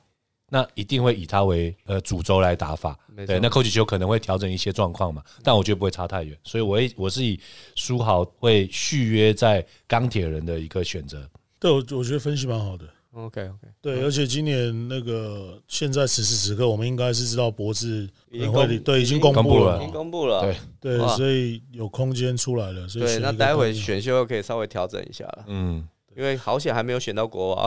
[0.48, 2.98] 那一定会以他为呃主轴来打法。
[3.14, 7.38] 没错对，那寇举秋可能会调整一些状况嘛，但我觉得不会差太远，所以我会我是以
[7.76, 11.30] 书豪会续约在钢铁人的一个选择。
[11.60, 12.86] 对我我觉得分析蛮好的。
[13.14, 19.78] OK OK，对，而且今年那个现在此时此刻，我们应该是知道博智已经公会对已经公公布了。
[19.78, 20.42] 已经公布了。
[20.42, 20.98] 对。
[20.98, 22.88] 对，所以有空间出来了。
[22.88, 27.66] 所以那待会选秀又可以稍微调整一下了，嗯，因为好险还没有选到国王，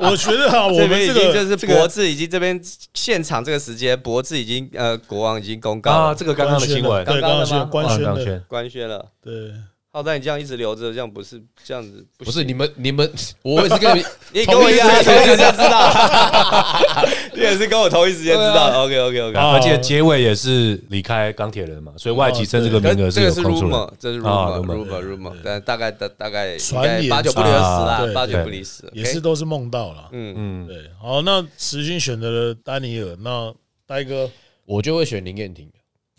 [0.00, 2.58] 我觉得啊，我们这个已经就是博智已经这边
[2.94, 8.44] 现场这个时间，博智已经呃国王已经公告啊，了这个刚刚的新闻，对，刚刚的官宣。
[8.48, 9.04] 官宣了。
[9.20, 9.52] 对，
[9.90, 13.10] 浩丹，你这样一直留着，这样不是这样子不行不是你们你们，
[13.42, 18.84] 我也是跟你 你跟我一样，同一时间同一时间知道， 你也是跟我同一时间知道。
[18.84, 23.90] OK OK OK，啊而且结尾也是离开钢铁人嘛，所以外籍生这个名额这个是有空出来。
[23.98, 28.84] 这是啊 rumor rumor rumor rumor，但大概大大概应传言八九不离十啊啦，八九不离十。
[28.92, 30.10] 也是都是梦到了。
[30.12, 33.54] 嗯，嗯，对，好，那石鑫选择了丹尼尔，那
[33.86, 34.30] 呆哥？
[34.66, 35.66] 我就会选林彦廷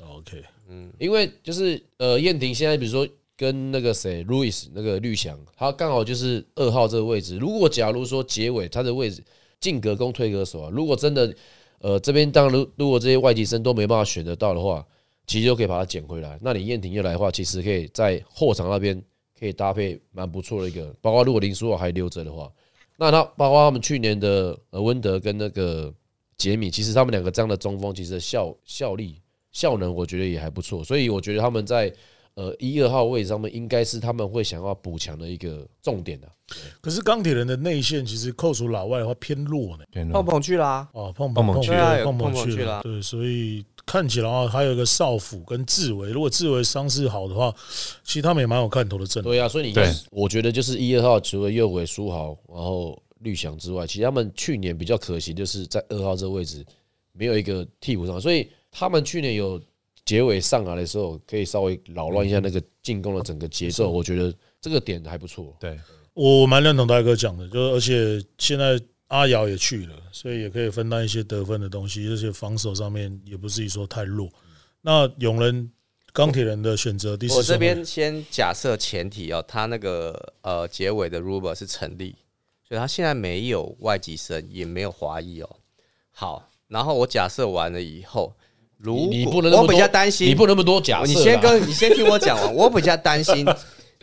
[0.03, 0.91] ，，OK，嗯。
[0.97, 3.07] 因为就是呃，燕婷现在比如说
[3.39, 7.37] 跟那个谁，Louis 那个绿翔，他刚好就是二号这个位置。
[7.37, 9.23] 如果假如说结尾他的位置
[9.61, 11.33] 进格攻退格守啊，如果真的
[11.79, 14.85] 呃这边当如如果这些外籍生都没办法选得到的话，
[15.25, 16.37] 其实就可以把它捡回来。
[16.41, 19.01] 那你燕婷又来的话，其实可以在后场那边
[19.39, 22.51] 可以搭配蛮不错的一个，包括如果林书豪还留着的话，
[22.97, 25.93] 那他包括他们去年的呃温德跟那个
[26.37, 29.21] 杰米，其实他们两个这样的中锋，其实效效力
[29.53, 31.93] 效能我觉得也还不错，所以我觉得他们在
[32.39, 36.31] 呃一二号位置上面应该是他们会想要补强的一个重点的、啊。
[36.79, 39.83] 可是钢铁人的内线其实扣除老外的话偏弱呢。
[39.91, 41.71] 偏碰碰去啦，哦，碰碰碰去碰去。
[41.71, 47.53] 了，对啊有碰碰去碰碰去了了，对，所以看起来啊，还有一个少辅跟志伟，如果志伟伤势好的话，
[48.05, 49.33] 其实他们也蛮有看头的阵容。
[49.33, 56.65] 对啊，所以你看，我觉得就是一二号除了右尾苏豪，然后绿翔之外，其实他们去年比较可惜，就是在二号这个位置
[57.11, 59.61] 没有一个替补上，所以他们去年有
[60.09, 65.55] 结尾上来的时候，可以稍微扰乱一下那个进攻的整个节奏，我觉得这个点还不错。
[65.59, 65.79] 对，
[66.15, 74.27] 我蛮认同大哥讲的，就是而且现在阿瑶也去了，所以也可以分担一些得分的东西，而且防守上面也不至于说太弱。
[74.81, 75.71] 那永仁
[76.11, 82.15] 钢铁人的选择第四我这边先假设前提哦，他那个呃结尾的 Ruber 是成立，
[82.67, 85.57] 所以他现在没有外籍生，也没有华裔哦。
[86.09, 88.35] 好，然后我假设完了以后，
[88.79, 91.05] 如果你不能那么我比较担心，你不能那么多假设。
[91.05, 93.45] 你先跟你先听我讲完，我比较担心。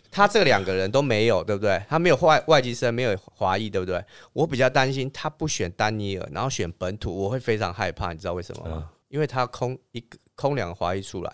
[0.09, 1.79] 他这两个人都没有，对不对？
[1.89, 4.03] 他没有外外籍生，没有华裔，对不对？
[4.33, 8.13] 我比较担心他不选丹尼尔，然后选本土，我会非常害怕。
[8.13, 8.89] 你知道为什么吗？
[9.09, 11.33] 因为他空一个空两个华裔出来，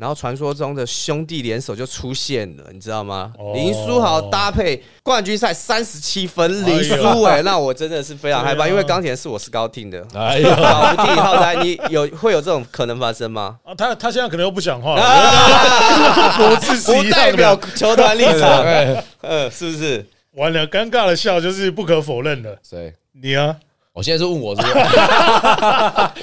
[0.00, 3.34] 然后传说中的兄弟联手就出现了，你知道吗？
[3.38, 13.58] 哦林书豪搭配冠军赛三十七分，林书伟， 那我真的是非常害怕，因为钢铁人是我是高听的，哎呀，搞不定浩呆，你有会有这种可能发生吗？
[13.62, 15.02] 啊，他他现在可能又不讲话了，
[16.38, 17.54] 脖子是不代表。
[17.76, 20.06] 球团立场，哎，呃， 是不是？
[20.36, 22.56] 完了，尴尬的笑就是不可否认的。
[22.62, 22.94] 谁？
[23.20, 23.54] 你啊，
[23.92, 24.74] 我现在是问我是不是？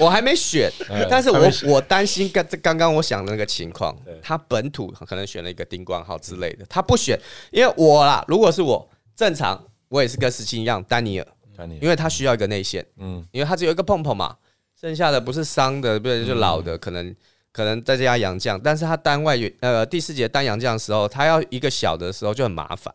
[0.00, 0.72] 我还没选，
[1.10, 7.18] 但是我我担心刚刚刚我想的那个情况，他本土可能选了一个丁冠浩之类的，他不选，
[7.50, 14.36] 因为我啦，如果是我正常，我也是跟石青一样，丹尼尔，看你因为他需要一个内线，嗯，因为他只有一个碰碰嘛，
[14.80, 17.14] 剩下的不是伤的，不是就老的，可能
[17.52, 22.94] 可能再加洋将，但是他单外援呃第四节单洋将的时候，他要一个小的时候就很麻烦，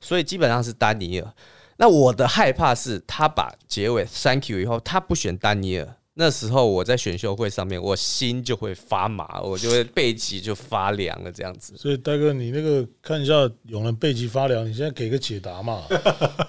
[0.00, 1.34] 所以基本上是丹尼尔。
[1.82, 5.88] 那我的害怕是他把结尾 thank you 以后，他不选丹尼尔。
[6.14, 11.74] 那时候我在选秀会上面，我心就会发麻，我就会背脊就发凉了，这样子。
[11.76, 13.32] 所以大哥，你那个看一下
[13.64, 15.80] 有人背脊发凉，你现在给个解答嘛？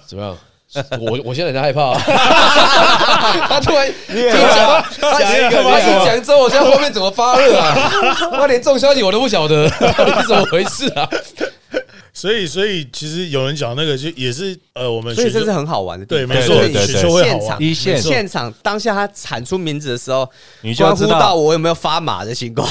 [0.06, 0.38] 怎么样？
[1.00, 7.74] 我我现在很害怕、他突然听讲讲一个他一讲之后，我现在后面怎么发热啊？
[8.38, 9.68] 我连这种消息我都不晓得，
[9.98, 11.08] 到底是怎么回事啊？
[12.16, 16.36] 所以，所以其实有人讲那个，就也是呃，我们所以这是很好玩的地对，方。
[16.36, 16.54] 没错，
[16.86, 17.62] 选秀会好玩现场。
[17.62, 20.26] 一线现场当下他喊出名字的时候，
[20.62, 22.66] 你就知道到我有没有发麻的情况。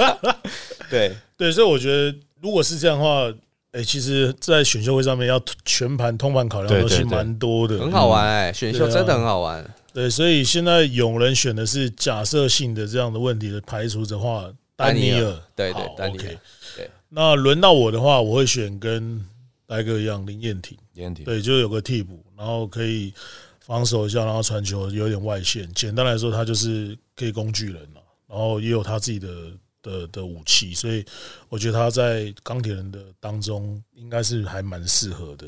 [0.88, 3.30] 对，对，所以我觉得如果是这样的话，
[3.72, 9.62] 哎，其实，在选秀会上面要全盘通盘考量的东西对对对蛮多的，很好玩哎、选秀真的很好玩。
[9.92, 16.38] 对，所以现在有人选的是假设性的这样的问题的排除的话，丹尼尔，对对好丹尼尔 OK
[16.76, 19.24] 对那轮到我的话，我会选跟
[19.66, 23.14] 戴哥一样林彦廷，彦廷，对，就有个替补，然后可以
[23.60, 25.72] 防守一下，然后传球有点外线。
[25.74, 31.04] 简单来说，他就是可以工具人了，然后也有他自己的的的武器，所以
[31.48, 35.46] 我觉得他在钢铁人的当中应该是还蛮适合的。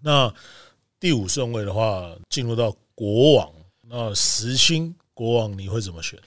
[0.00, 0.32] 那
[0.98, 3.52] 第五顺位的话，进入到国王，
[3.86, 6.18] 那石青国王你会怎么选？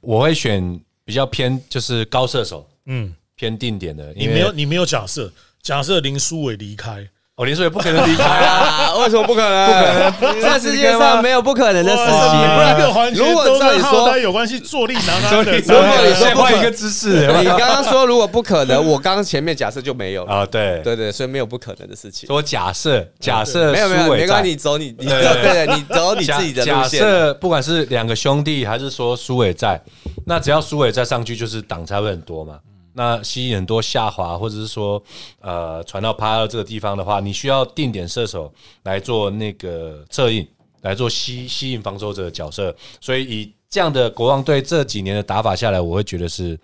[0.00, 5.30] 我会选比较偏就是高射手，嗯，偏定点的，你没有你没有假设，
[5.62, 10.12] 假设林书伟离开，哦，林书伟不可能离开啊，啊， 为什么不可能？
[10.14, 12.12] 不可能，这世界上没有不可能的事情。
[12.12, 15.52] 不然如果都跟浩照你说，有关系，坐立难安的。
[15.62, 20.32] 如果你说换一个姿势你刚刚说如果不可能，我刚刚前面假设就没有了。
[20.34, 22.28] 啊， 对，对对，所以没有不可能的事情。
[22.32, 27.00] 我假设假设没有没有，苏伟在没关系，你走你你对对你走你自己的假路线。
[27.00, 29.80] 设不管是两个兄弟，还是说苏伟在，
[30.26, 32.58] 那只要苏伟在上去，就是挡拆会很多嘛。
[32.98, 35.00] 那吸引很多下滑，或者是说
[35.40, 40.44] 呃传到趴到这个地方的话，你需要定点射手来做那个策应，
[40.80, 42.74] 来做吸吸引防守者的角色。
[43.00, 46.58] 所以以这样的国王队这几年的打法下来，我会觉得是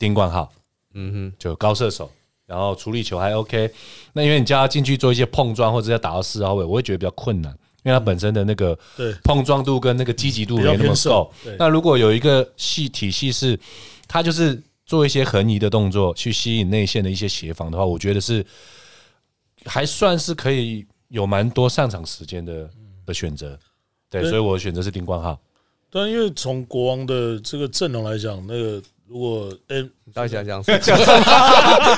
[0.00, 0.50] 丁冠浩，
[0.94, 2.10] 嗯哼，就高射手，
[2.44, 3.70] 然后处理球还 OK。
[4.14, 7.52] 那因为你叫他进去做一些碰撞，或者要打到四号位，我会觉得比较困难，
[7.84, 11.32] 因为他本身的那个对碰撞度跟那个积极度没那么够。
[11.56, 13.56] 那如果有一个系体系是，
[14.08, 18.44] 他就是做一些横移的动作去吸引内线的一些协防的话，我觉得是
[19.66, 22.68] 还算是可以有蛮多上场时间的
[23.04, 23.56] 的选择。
[24.08, 25.38] 对，所以我的选择是丁冠浩。
[25.90, 30.78] 但因为从国王的这个阵容来讲，那个如果哎，你到底想讲 什么？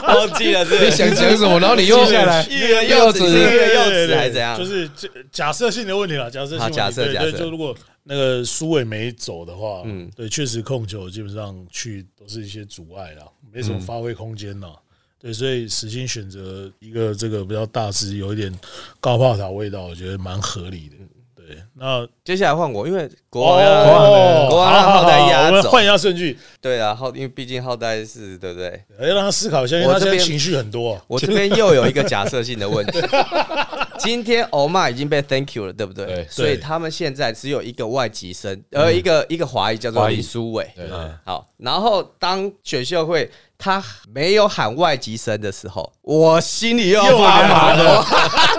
[0.09, 1.61] 忘记了，你想讲什么？
[1.61, 4.59] 然后你又 接下来欲言又止，是欲言又止还是怎样？
[4.59, 7.72] 就是这假设性的问题了，假设假设假设就如果
[8.03, 9.85] 那个苏伟没走的话，
[10.17, 14.75] 对，确实控球基本上去都是一些阻碍啦，没什么发挥空间啦。
[15.19, 18.51] 对，所以实心选择一个这个比较大只有一点
[19.01, 20.97] 高炮塔味道，我觉得蛮合理的。
[21.51, 28.69] 对，那接下来换我，因为国王要哦，国王让好好浩呆好压走换一下顺序，对啊，浩因为毕竟浩代是对不对？
[29.01, 31.03] 哎，让他思考一下，因为我这边他现在情绪很多啊。
[31.09, 33.01] 我这边又有一个假设性的问题。
[33.99, 36.07] 今天欧玛已经被 Thank you 了，对不对？
[36.07, 40.70] 对所以他们现在只有一个外籍生，呃，一个一个华裔叫做李书伟。
[40.74, 43.31] 对嗯，好，然后当选秀会
[43.61, 48.05] 他没有喊外籍生的时候，我心里又要发麻了，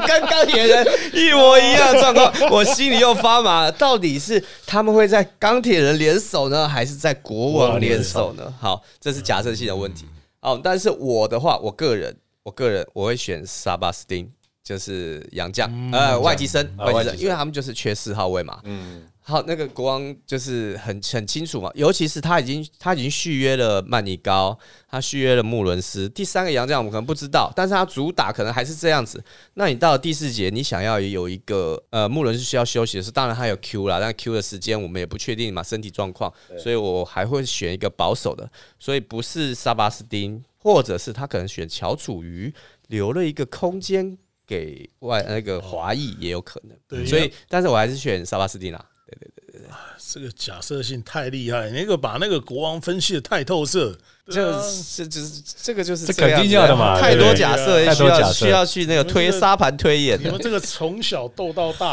[0.08, 3.72] 跟钢铁人一模一样的状况， 我心里又发麻了。
[3.72, 8.54] 到底是他们会在钢铁人联手呢，还是在国王联手呢？
[8.60, 10.06] 好，这是假设性的问题。
[10.42, 14.32] 哦，但是我的话，我个人，我个人我会选萨巴斯汀。
[14.64, 18.60] 就是洋将，呃，外籍生，外籍生因为他们就是缺四号位嘛。
[18.64, 24.60] 嗯，好，那个国王就是很很清楚嘛，尤其是他已经他已经续约了曼尼高，
[24.90, 29.24] 他续约了穆伦斯，第三个洋将我们可能不知道，但是他主打可能还是这样子。
[29.54, 42.54] 那你到了第四节，你想要有一个呃穆伦是需要休息的是，当然他有 Q 啦，但 Q 的时间我们也不确定嘛，身体状况，所以我还会选一个保守的，所以不是萨巴斯丁，或者是他可能选乔楚瑜，
[42.90, 46.78] 留了一个空间给外那个华裔也有可能。
[46.86, 48.86] 对所以但是我还是选萨巴斯丁啦。
[49.20, 49.70] 对对对。
[50.14, 53.96] 这个假设性太厉害，那个把那个国王分析的太透彻，
[54.30, 54.62] 这啊
[54.94, 60.20] 这这就是这个就是这肯定要的嘛太多假设，需要需要去那个推沙盘推演。
[60.20, 60.38] 你们。
[60.42, 61.88] 这个从小斗到大，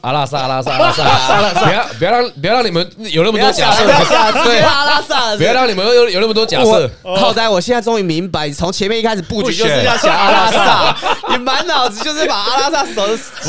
[0.00, 1.04] 阿拉萨阿拉萨阿拉萨。
[1.04, 3.84] 阿拉萨， 不要不要让不要让你们有那么多假设，
[4.44, 4.60] 对。
[4.60, 6.90] 阿拉萨不要让你们有有那么多假设。
[7.02, 10.96] 我好歹我现在终于明白，从前面一开始布局就是要想阿拉萨，
[11.30, 13.02] 你满脑子就是把阿拉萨手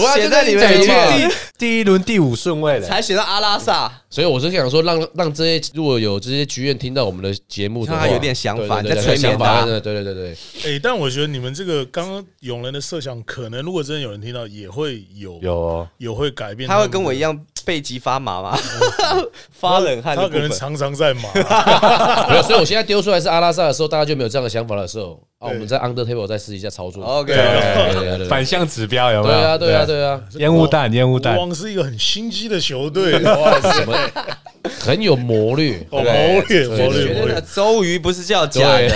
[0.06, 3.92] 啊写在里面，就在你讲里面第一轮第五顺位的，才写到阿拉萨。
[4.10, 10.14] 所以我是想说让，让这些如果有这些剧院听到我们的节目他有点想法对对对你在催眠想法他对对对对。
[10.14, 10.36] 对，
[10.76, 15.88] 哎，但我觉得你们这个刚刚永人的设想，可能如果真的有人听到，也会有有哦。
[15.98, 17.20] 有会改变，他会跟我一。
[17.20, 18.56] 样背脊发麻吗？
[19.52, 20.16] 发冷汗。
[20.16, 21.24] 他可能常常在麻，
[22.44, 27.04] 所以我现在丢出来是阿拉萨的时候，大家就没有这样的想法的时候啊，我们在 under table 再试一下操作。
[27.04, 27.34] OK，
[28.30, 29.36] 反向指标有没有？
[29.36, 30.06] 对啊对啊对。
[30.06, 31.34] 啊，烟雾弹，烟雾弹。
[31.36, 33.98] 国，王是一个很心机的球队，哇，什么？
[34.80, 36.04] 很有谋略，哦，谋
[36.48, 37.44] 略，谋对略，谋略。
[37.52, 38.92] 周瑜不是叫假的，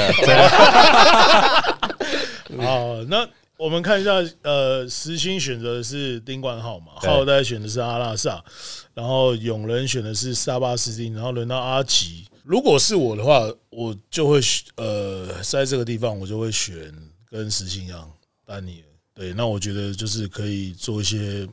[2.61, 3.27] 好，那
[3.59, 8.41] 我们看一下，呃，实心选择的是丁冠浩嘛，对浩代选的是阿拉萨，
[8.93, 12.25] 然后永仁选的是沙巴斯汀，然后轮到阿吉。
[12.45, 16.73] 如果是我的话，我就会选呃，在这个地方我就会选
[17.29, 18.09] 跟实心一样
[18.45, 18.87] 丹尼尔。
[19.13, 21.45] 对，那我觉得就是可以做一些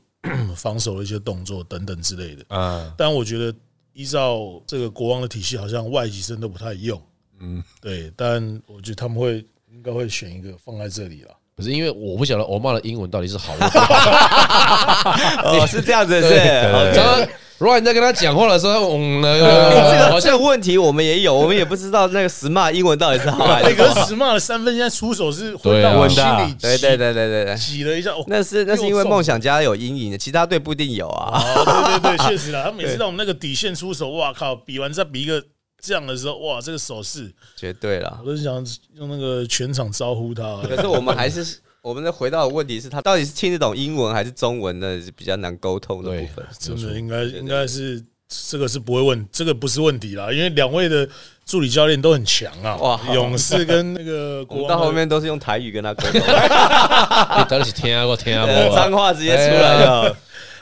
[0.54, 2.44] 防守的一些动作等等之类的。
[2.56, 3.52] 啊，但我觉得
[3.92, 7.02] 依照这个国王的体系，好像外籍生都不太用。
[7.40, 11.36] 嗯，对，但我觉得他们会应该会选一个放在这里了。
[11.56, 15.10] 不是因为我不晓得欧曼的英文到底是好还是不好。
[15.56, 16.28] 哦，是这样子，是。
[16.28, 17.28] 对好刚刚
[17.58, 24.30] Ryan 在跟他讲话的时候，嗯， 这呃个这个问题我们也有，我们也不知道那个 smart 英文到底是好还那个是不好。
[24.30, 28.10] smart 的三分现在出手是会对啊让我心里对对对对对对，挤了一下。
[28.10, 31.42] 哦那是那是因为梦想家有阴影的，其他队不一定有啊。
[31.42, 35.42] 哦，对对对， 确实啦，他每次到我们那个底线出手，哇靠，比完再比一个
[35.80, 38.26] 这样的时候，哇，这个手势，绝对了我。
[38.26, 38.54] 都想
[38.94, 40.62] 用那个全场招呼他。
[40.62, 45.00] 可是我们还是我们的回到的问题是，他到底是听得懂英文还是中文的？
[45.00, 46.44] 是比较难沟通的部分。
[46.58, 51.08] 真的应该应该是这个是不会问，这个不是问题啦，因为两位的
[51.44, 60.16] 助理教练都很强啊，哇哇，勇士跟那个 我国王到后面都是用台语跟他沟通， 你到底是听过听过脏话直接出来了。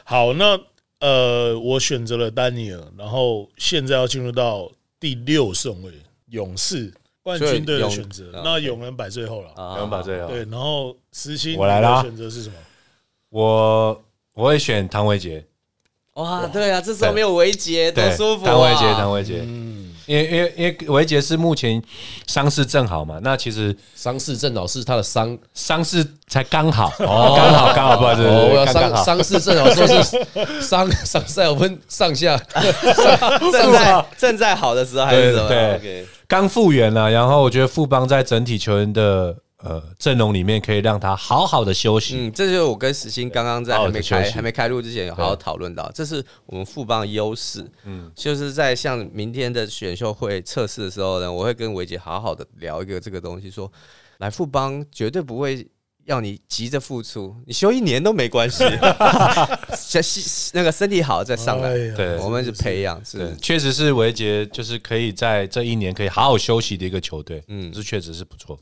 [0.04, 0.60] 好，那
[1.00, 4.70] 呃，我选择了丹尼尔，然后现在要进入到
[5.04, 5.92] 第六顺位，
[6.30, 6.90] 勇士
[7.22, 9.52] 冠军队的选择那勇人摆最后了。
[9.54, 10.28] 勇人摆最后。
[10.28, 12.54] 对，然后实心我来啦你的选择是什么？
[13.28, 15.44] 我我会选唐维杰，
[16.14, 18.50] 哇，对啊，这时候没有维杰，多对，舒服啊！
[18.50, 19.73] 唐维杰，唐维杰，嗯，
[20.06, 21.82] 因为因为因为维杰是目前
[22.26, 32.36] 伤势正好嘛，那其实伤势正好是他的伤伤势才刚好，哦，刚好刚好，不好意思，哦，我要刚刚好，伤伤势正好说是伤伤赛我分上下，
[33.52, 35.48] 正在正在好的时候还是什么？
[35.48, 47.64] 对刚复原了，然后我觉得富邦在整体球员的呃阵容里面可以让他好好的休息，嗯，这就是我跟石鑫刚刚在还没开还没开录之前有好好讨论到，这是我们富邦的优势。
[47.84, 53.70] 嗯，就是在像明天的选秀会测试的时候呢，我会跟维杰好好的聊一个这个东西，说
[54.18, 55.66] 来富邦绝对不会。
[56.06, 58.62] 要你急着付出，你休一年都没关系，
[59.72, 60.02] 身
[60.52, 62.18] 那个身体好再上来，哎对。
[62.18, 67.70] 我们是培养，是，确实是维杰就是可以在这一年可以好好休息的一个球队，嗯。
[67.70, 68.58] 嗯，这确实是不错。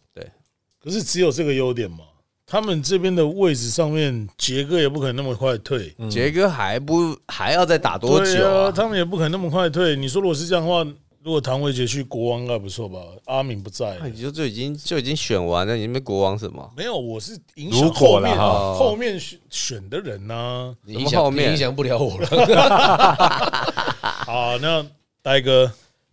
[0.82, 1.98] 可是只有这个优点嘛。
[2.44, 8.64] 他们这边的位置上面，杰哥也不可能那么快退，杰哥还不还要再打多久对啊？
[8.64, 8.72] 啊？
[8.72, 9.96] 他们也不可能那么快退。
[9.96, 10.84] 你说如果是这样的话，
[11.22, 12.98] 如果唐维杰去国王应该不错吧？
[13.24, 16.70] 阿敏不在，你就就已经就已经选完了，你们国王什么？
[16.76, 22.26] 没有，我是影响如后面后面选选的人呢、你影响后面影响不了我了。
[24.02, 24.84] 好，那
[25.22, 25.72] 呆哥，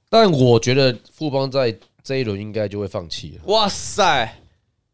[0.10, 3.42] 但我觉得富邦在这一轮应该就会放弃了。
[3.48, 4.40] 哇塞！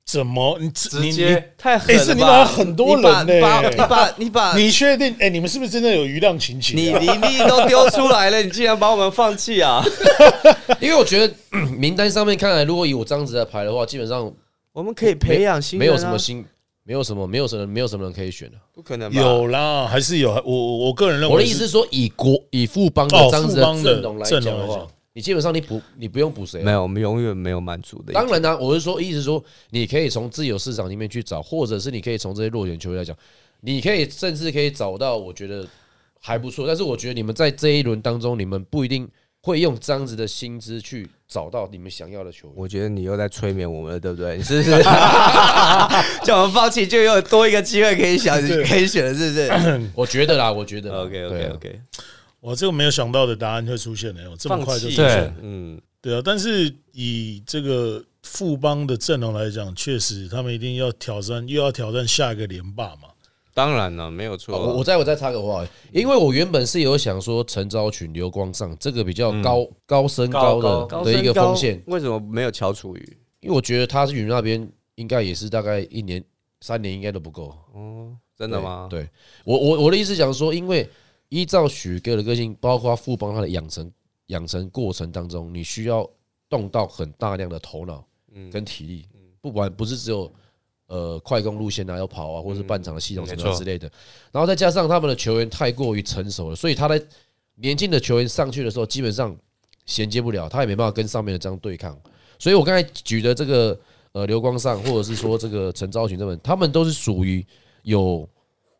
[0.05, 0.65] 怎么你
[1.01, 2.01] 你直接太狠了吧！
[2.01, 5.15] 哎是你把很多人呢你把你把你把你 你确定？
[5.19, 6.99] 哎、你们是不是真的有余量情节、啊？
[6.99, 9.83] 你离力都丢出来了，你竟然把我们放弃啊！
[10.79, 14.31] 因为我觉得嗯 名单上面看来，如果以我这样子的牌的话，基本上
[14.73, 16.45] 我们可以培养新没有什么新，
[16.83, 18.57] 没有什么，没有什么，没有什么人可以选的。
[18.73, 19.19] 不可能吧？
[19.19, 20.31] 有啦，还是有。
[20.31, 28.11] 我我我个人认为，我的意思是说，以国以富邦的哦这样子的阵容来讲的话阵容来讲，你基本上你补你不用补谁啊，没有，我们永远没有满足的。
[28.11, 33.15] 当然呢、我是说，意思说，你可以从自由市场里面去找，或者是你可以从这些弱点球员来讲，
[33.61, 35.65] 你可以甚至可以找到我觉得
[36.19, 36.67] 还不错。
[36.67, 39.07] 但是我觉得你们在这一轮当中，你们不一定
[39.39, 42.53] 会用这样子的薪资去找到你们想要的球员。
[42.57, 44.35] 我觉得你又在催眠我们了，对不对？
[44.35, 44.83] 你是不是
[46.25, 48.35] 叫我们放弃，就又有多一个机会可以想
[48.67, 49.49] 可以选了，是不是
[49.95, 51.81] 我觉得啦，我觉得？OK OK 啊 OK，
[52.45, 55.35] 我这个没有想到的答案会出现的，有这么快就出对现。
[55.41, 63.09] 嗯，对啊，但是以这个富邦的阵容来讲，确实他们一定要挑战，又要挑战下一个连霸嘛。
[63.51, 64.55] 当然了，没有错。
[64.55, 73.17] 哦我我再我再插个话，因为我原本是有想说陈昭群、刘光上这个比较高、高身高的高的一个高锋线，为什么没有乔楚瑜？
[73.39, 76.23] 因为我觉得他去那边应该也是大概一年、
[76.61, 77.55] 三年应该都不够。
[77.73, 78.87] 哦，真的吗？
[78.87, 79.09] 对
[79.45, 80.87] 我我我的意思讲说，因为
[81.29, 83.91] 依照许哥的个性，包括富邦他的养成
[84.27, 86.09] 养成过程当中，你需要
[86.49, 88.05] 动到很大量的头脑
[88.51, 89.07] 跟体力，
[89.41, 90.31] 不管不是只有
[90.87, 93.91] 呃快攻路线啊要跑啊，或者是半场的系统什么之类的，
[94.31, 97.01] 然后再加上他们的球员太过于成熟了，所以他在
[97.55, 99.35] 年轻的球员上去的时候，基本上
[99.85, 101.97] 衔接不了，他也没办法跟上面的这样对抗。
[102.37, 103.79] 所以我刚才举的这个
[104.11, 107.45] 呃刘光上，或者是说这个陈昭群他们，他们都是属于
[107.83, 108.27] 有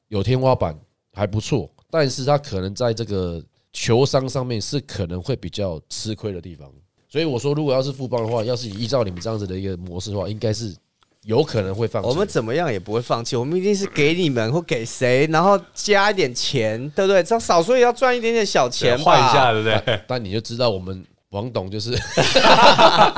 [0.10, 0.78] 有天花板
[1.14, 6.70] 还不错，但是他可能在这个球商上面是可能会比较吃亏的地方。
[7.08, 10.76] 所以我说，如果要是富邦的话，要是依照你们这样子的一个模式的话，应该是
[11.24, 12.10] 有可能会放弃。
[12.10, 17.24] 我们怎么样也不会放弃，我们一定是给你们或给谁，然后加一点钱，对不对？
[17.24, 20.02] 这样少说也要赚一点点小钱吧，换一下，对不对？
[20.08, 21.92] 但你就知道我们王董就是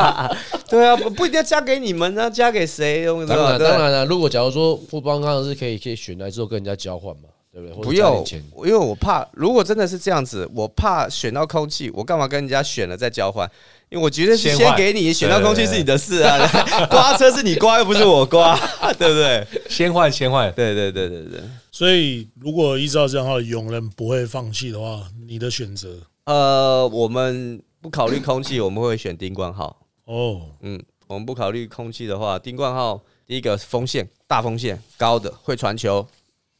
[0.69, 3.05] 对啊，不不一定要加给你们呢，加给谁？
[3.05, 4.05] 当然当然了。
[4.05, 7.83] 如果假如说富邦当然是可以可以选来之后跟人家交换嘛，对不对？
[7.83, 8.23] 不用
[8.57, 13.49] 因为我怕，如果真的是这样子，我怕选到空气，我干嘛跟人家选了再交换？
[13.89, 16.37] 因为我觉得是先给你，选到空气是你的事啊，
[16.91, 18.55] 刮车是你刮，又不是我刮，
[18.99, 19.47] 对不对？
[19.69, 21.41] 先换先换，对对对对对。
[21.71, 29.77] 所以如果依照这样的话，永人不会放弃的话，你的选择呃，我们不考虑空气，我们会选丁冠浩。
[30.05, 36.05] 哦，嗯，我们不考虑空气的话，丁冠浩第一个风线大风线高的会传球，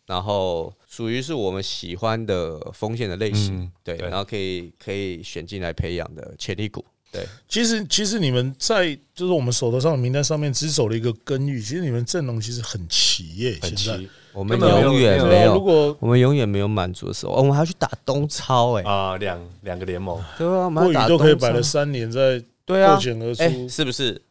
[0.08, 13.98] 然后属于是我们喜欢的风险的类型，嗯对，然后可以可以选进来培养的潜力股，对，其实其实你们在就是我们手头上的名单上面只走了一个根玉，其实你们阵容其实很齐耶，很现在。
[14.00, 22.94] 齐我们永远没有如，果我们永远没有满足的时候，哦我们还要去打东超、哎、啊，两两个联盟，对啊，我们都可以摆了三年，在对啊。
[22.94, 24.22] 破，茧而哎、出，是不是？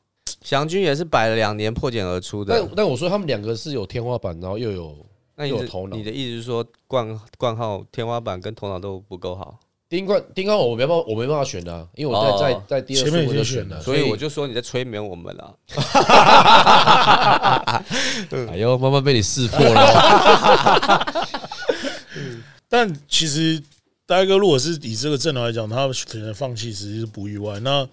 [0.42, 2.56] 祥军也是摆了两年破茧而出的。
[2.56, 5.05] 但，但我说他们两个是有天花板，然后又有
[5.36, 9.58] 那你的又有头脑你的意思是说冠冠号天花板跟头脑都不够好？
[9.88, 15.54] 丁冠丁冠，我没办法，我没办法选的啊，因为我在哦在在第二前面已顺位就经选了所以我就说你在催眠我们了。
[18.50, 21.26] 哎呦，慢慢被你识破了哦。
[22.68, 23.62] 但其实
[24.06, 27.60] 大哥如果是以这个阵容来讲，他选择放弃其实是不意外。
[27.60, 27.88] 那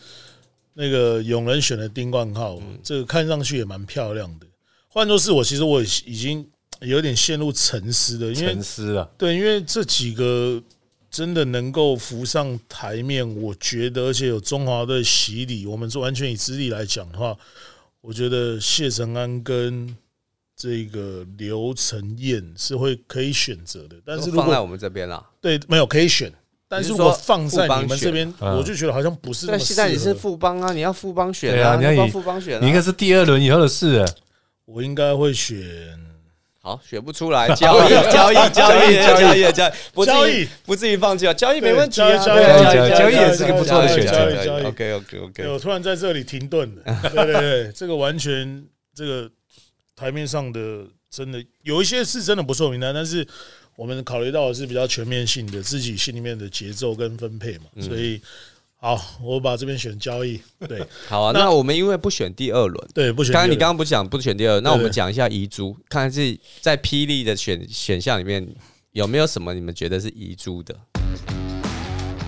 [0.73, 4.47] 那个永仁选的丁冠浩，这个看上去也蛮漂亮的。
[4.87, 6.47] 换作是我，其实我已经
[6.83, 10.61] 有点陷入沉思的，因为沉思啊，对，因为这几个
[11.09, 17.35] 真的能够浮上台面，我觉得，而且有中华的洗礼，我们是完全以资历来讲的话，
[18.01, 19.95] 我觉得谢承安跟
[20.55, 23.95] 这个刘承彦是会可以选择的。
[24.05, 25.23] 但是如果放在我们这边啦。
[25.41, 26.31] 对没有可以选，
[26.67, 30.19] 但是如果放在你们这边，嗯我就觉得好像不是那对，么适现在你是合。
[30.19, 32.59] 富邦啊，你要富邦选啊，你要富邦选啊。
[32.61, 34.15] 你应该是第二轮以后的事了。
[34.65, 35.57] 我应该会选
[36.63, 40.47] 好选不出来， 交易交易交易交易交易，不至于交易。
[40.65, 42.17] 不至于放弃啊，交易没问题啊，对
[42.73, 44.13] 交易交易也是个不错的选择。
[44.13, 46.99] 交易交易 OK OK 对，OK，我突然在这里停顿了。
[47.13, 48.63] 对对对，这个完全
[48.95, 49.29] 这个
[49.93, 53.27] 台面上的真的有一些是真的不错名单，但是
[53.75, 58.21] 我们考虑到的是比较全面性的自己心里面的节奏跟分配嘛，所以
[58.83, 60.37] 好，我把这边选交易。
[60.67, 62.87] 对 好啊，那那我们因为不选第二轮。
[62.93, 68.45] 对，不选刚刚你刚刚不讲不选第二，那我们讲一下遗珠，看是在霹雳的选选项里面
[68.91, 70.75] 有没有什么你们觉得是遗珠的？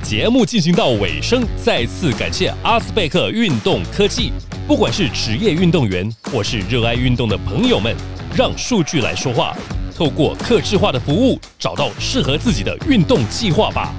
[0.01, 4.31] 节目进行到尾声，再次感谢阿斯贝克运动科技。
[4.65, 7.93] 不管是职业运动员或是热爱运动的朋友们，
[8.33, 9.53] 让数据来说话，
[9.93, 13.93] 透过客制化的服务，找到适合自己的运动计划吧。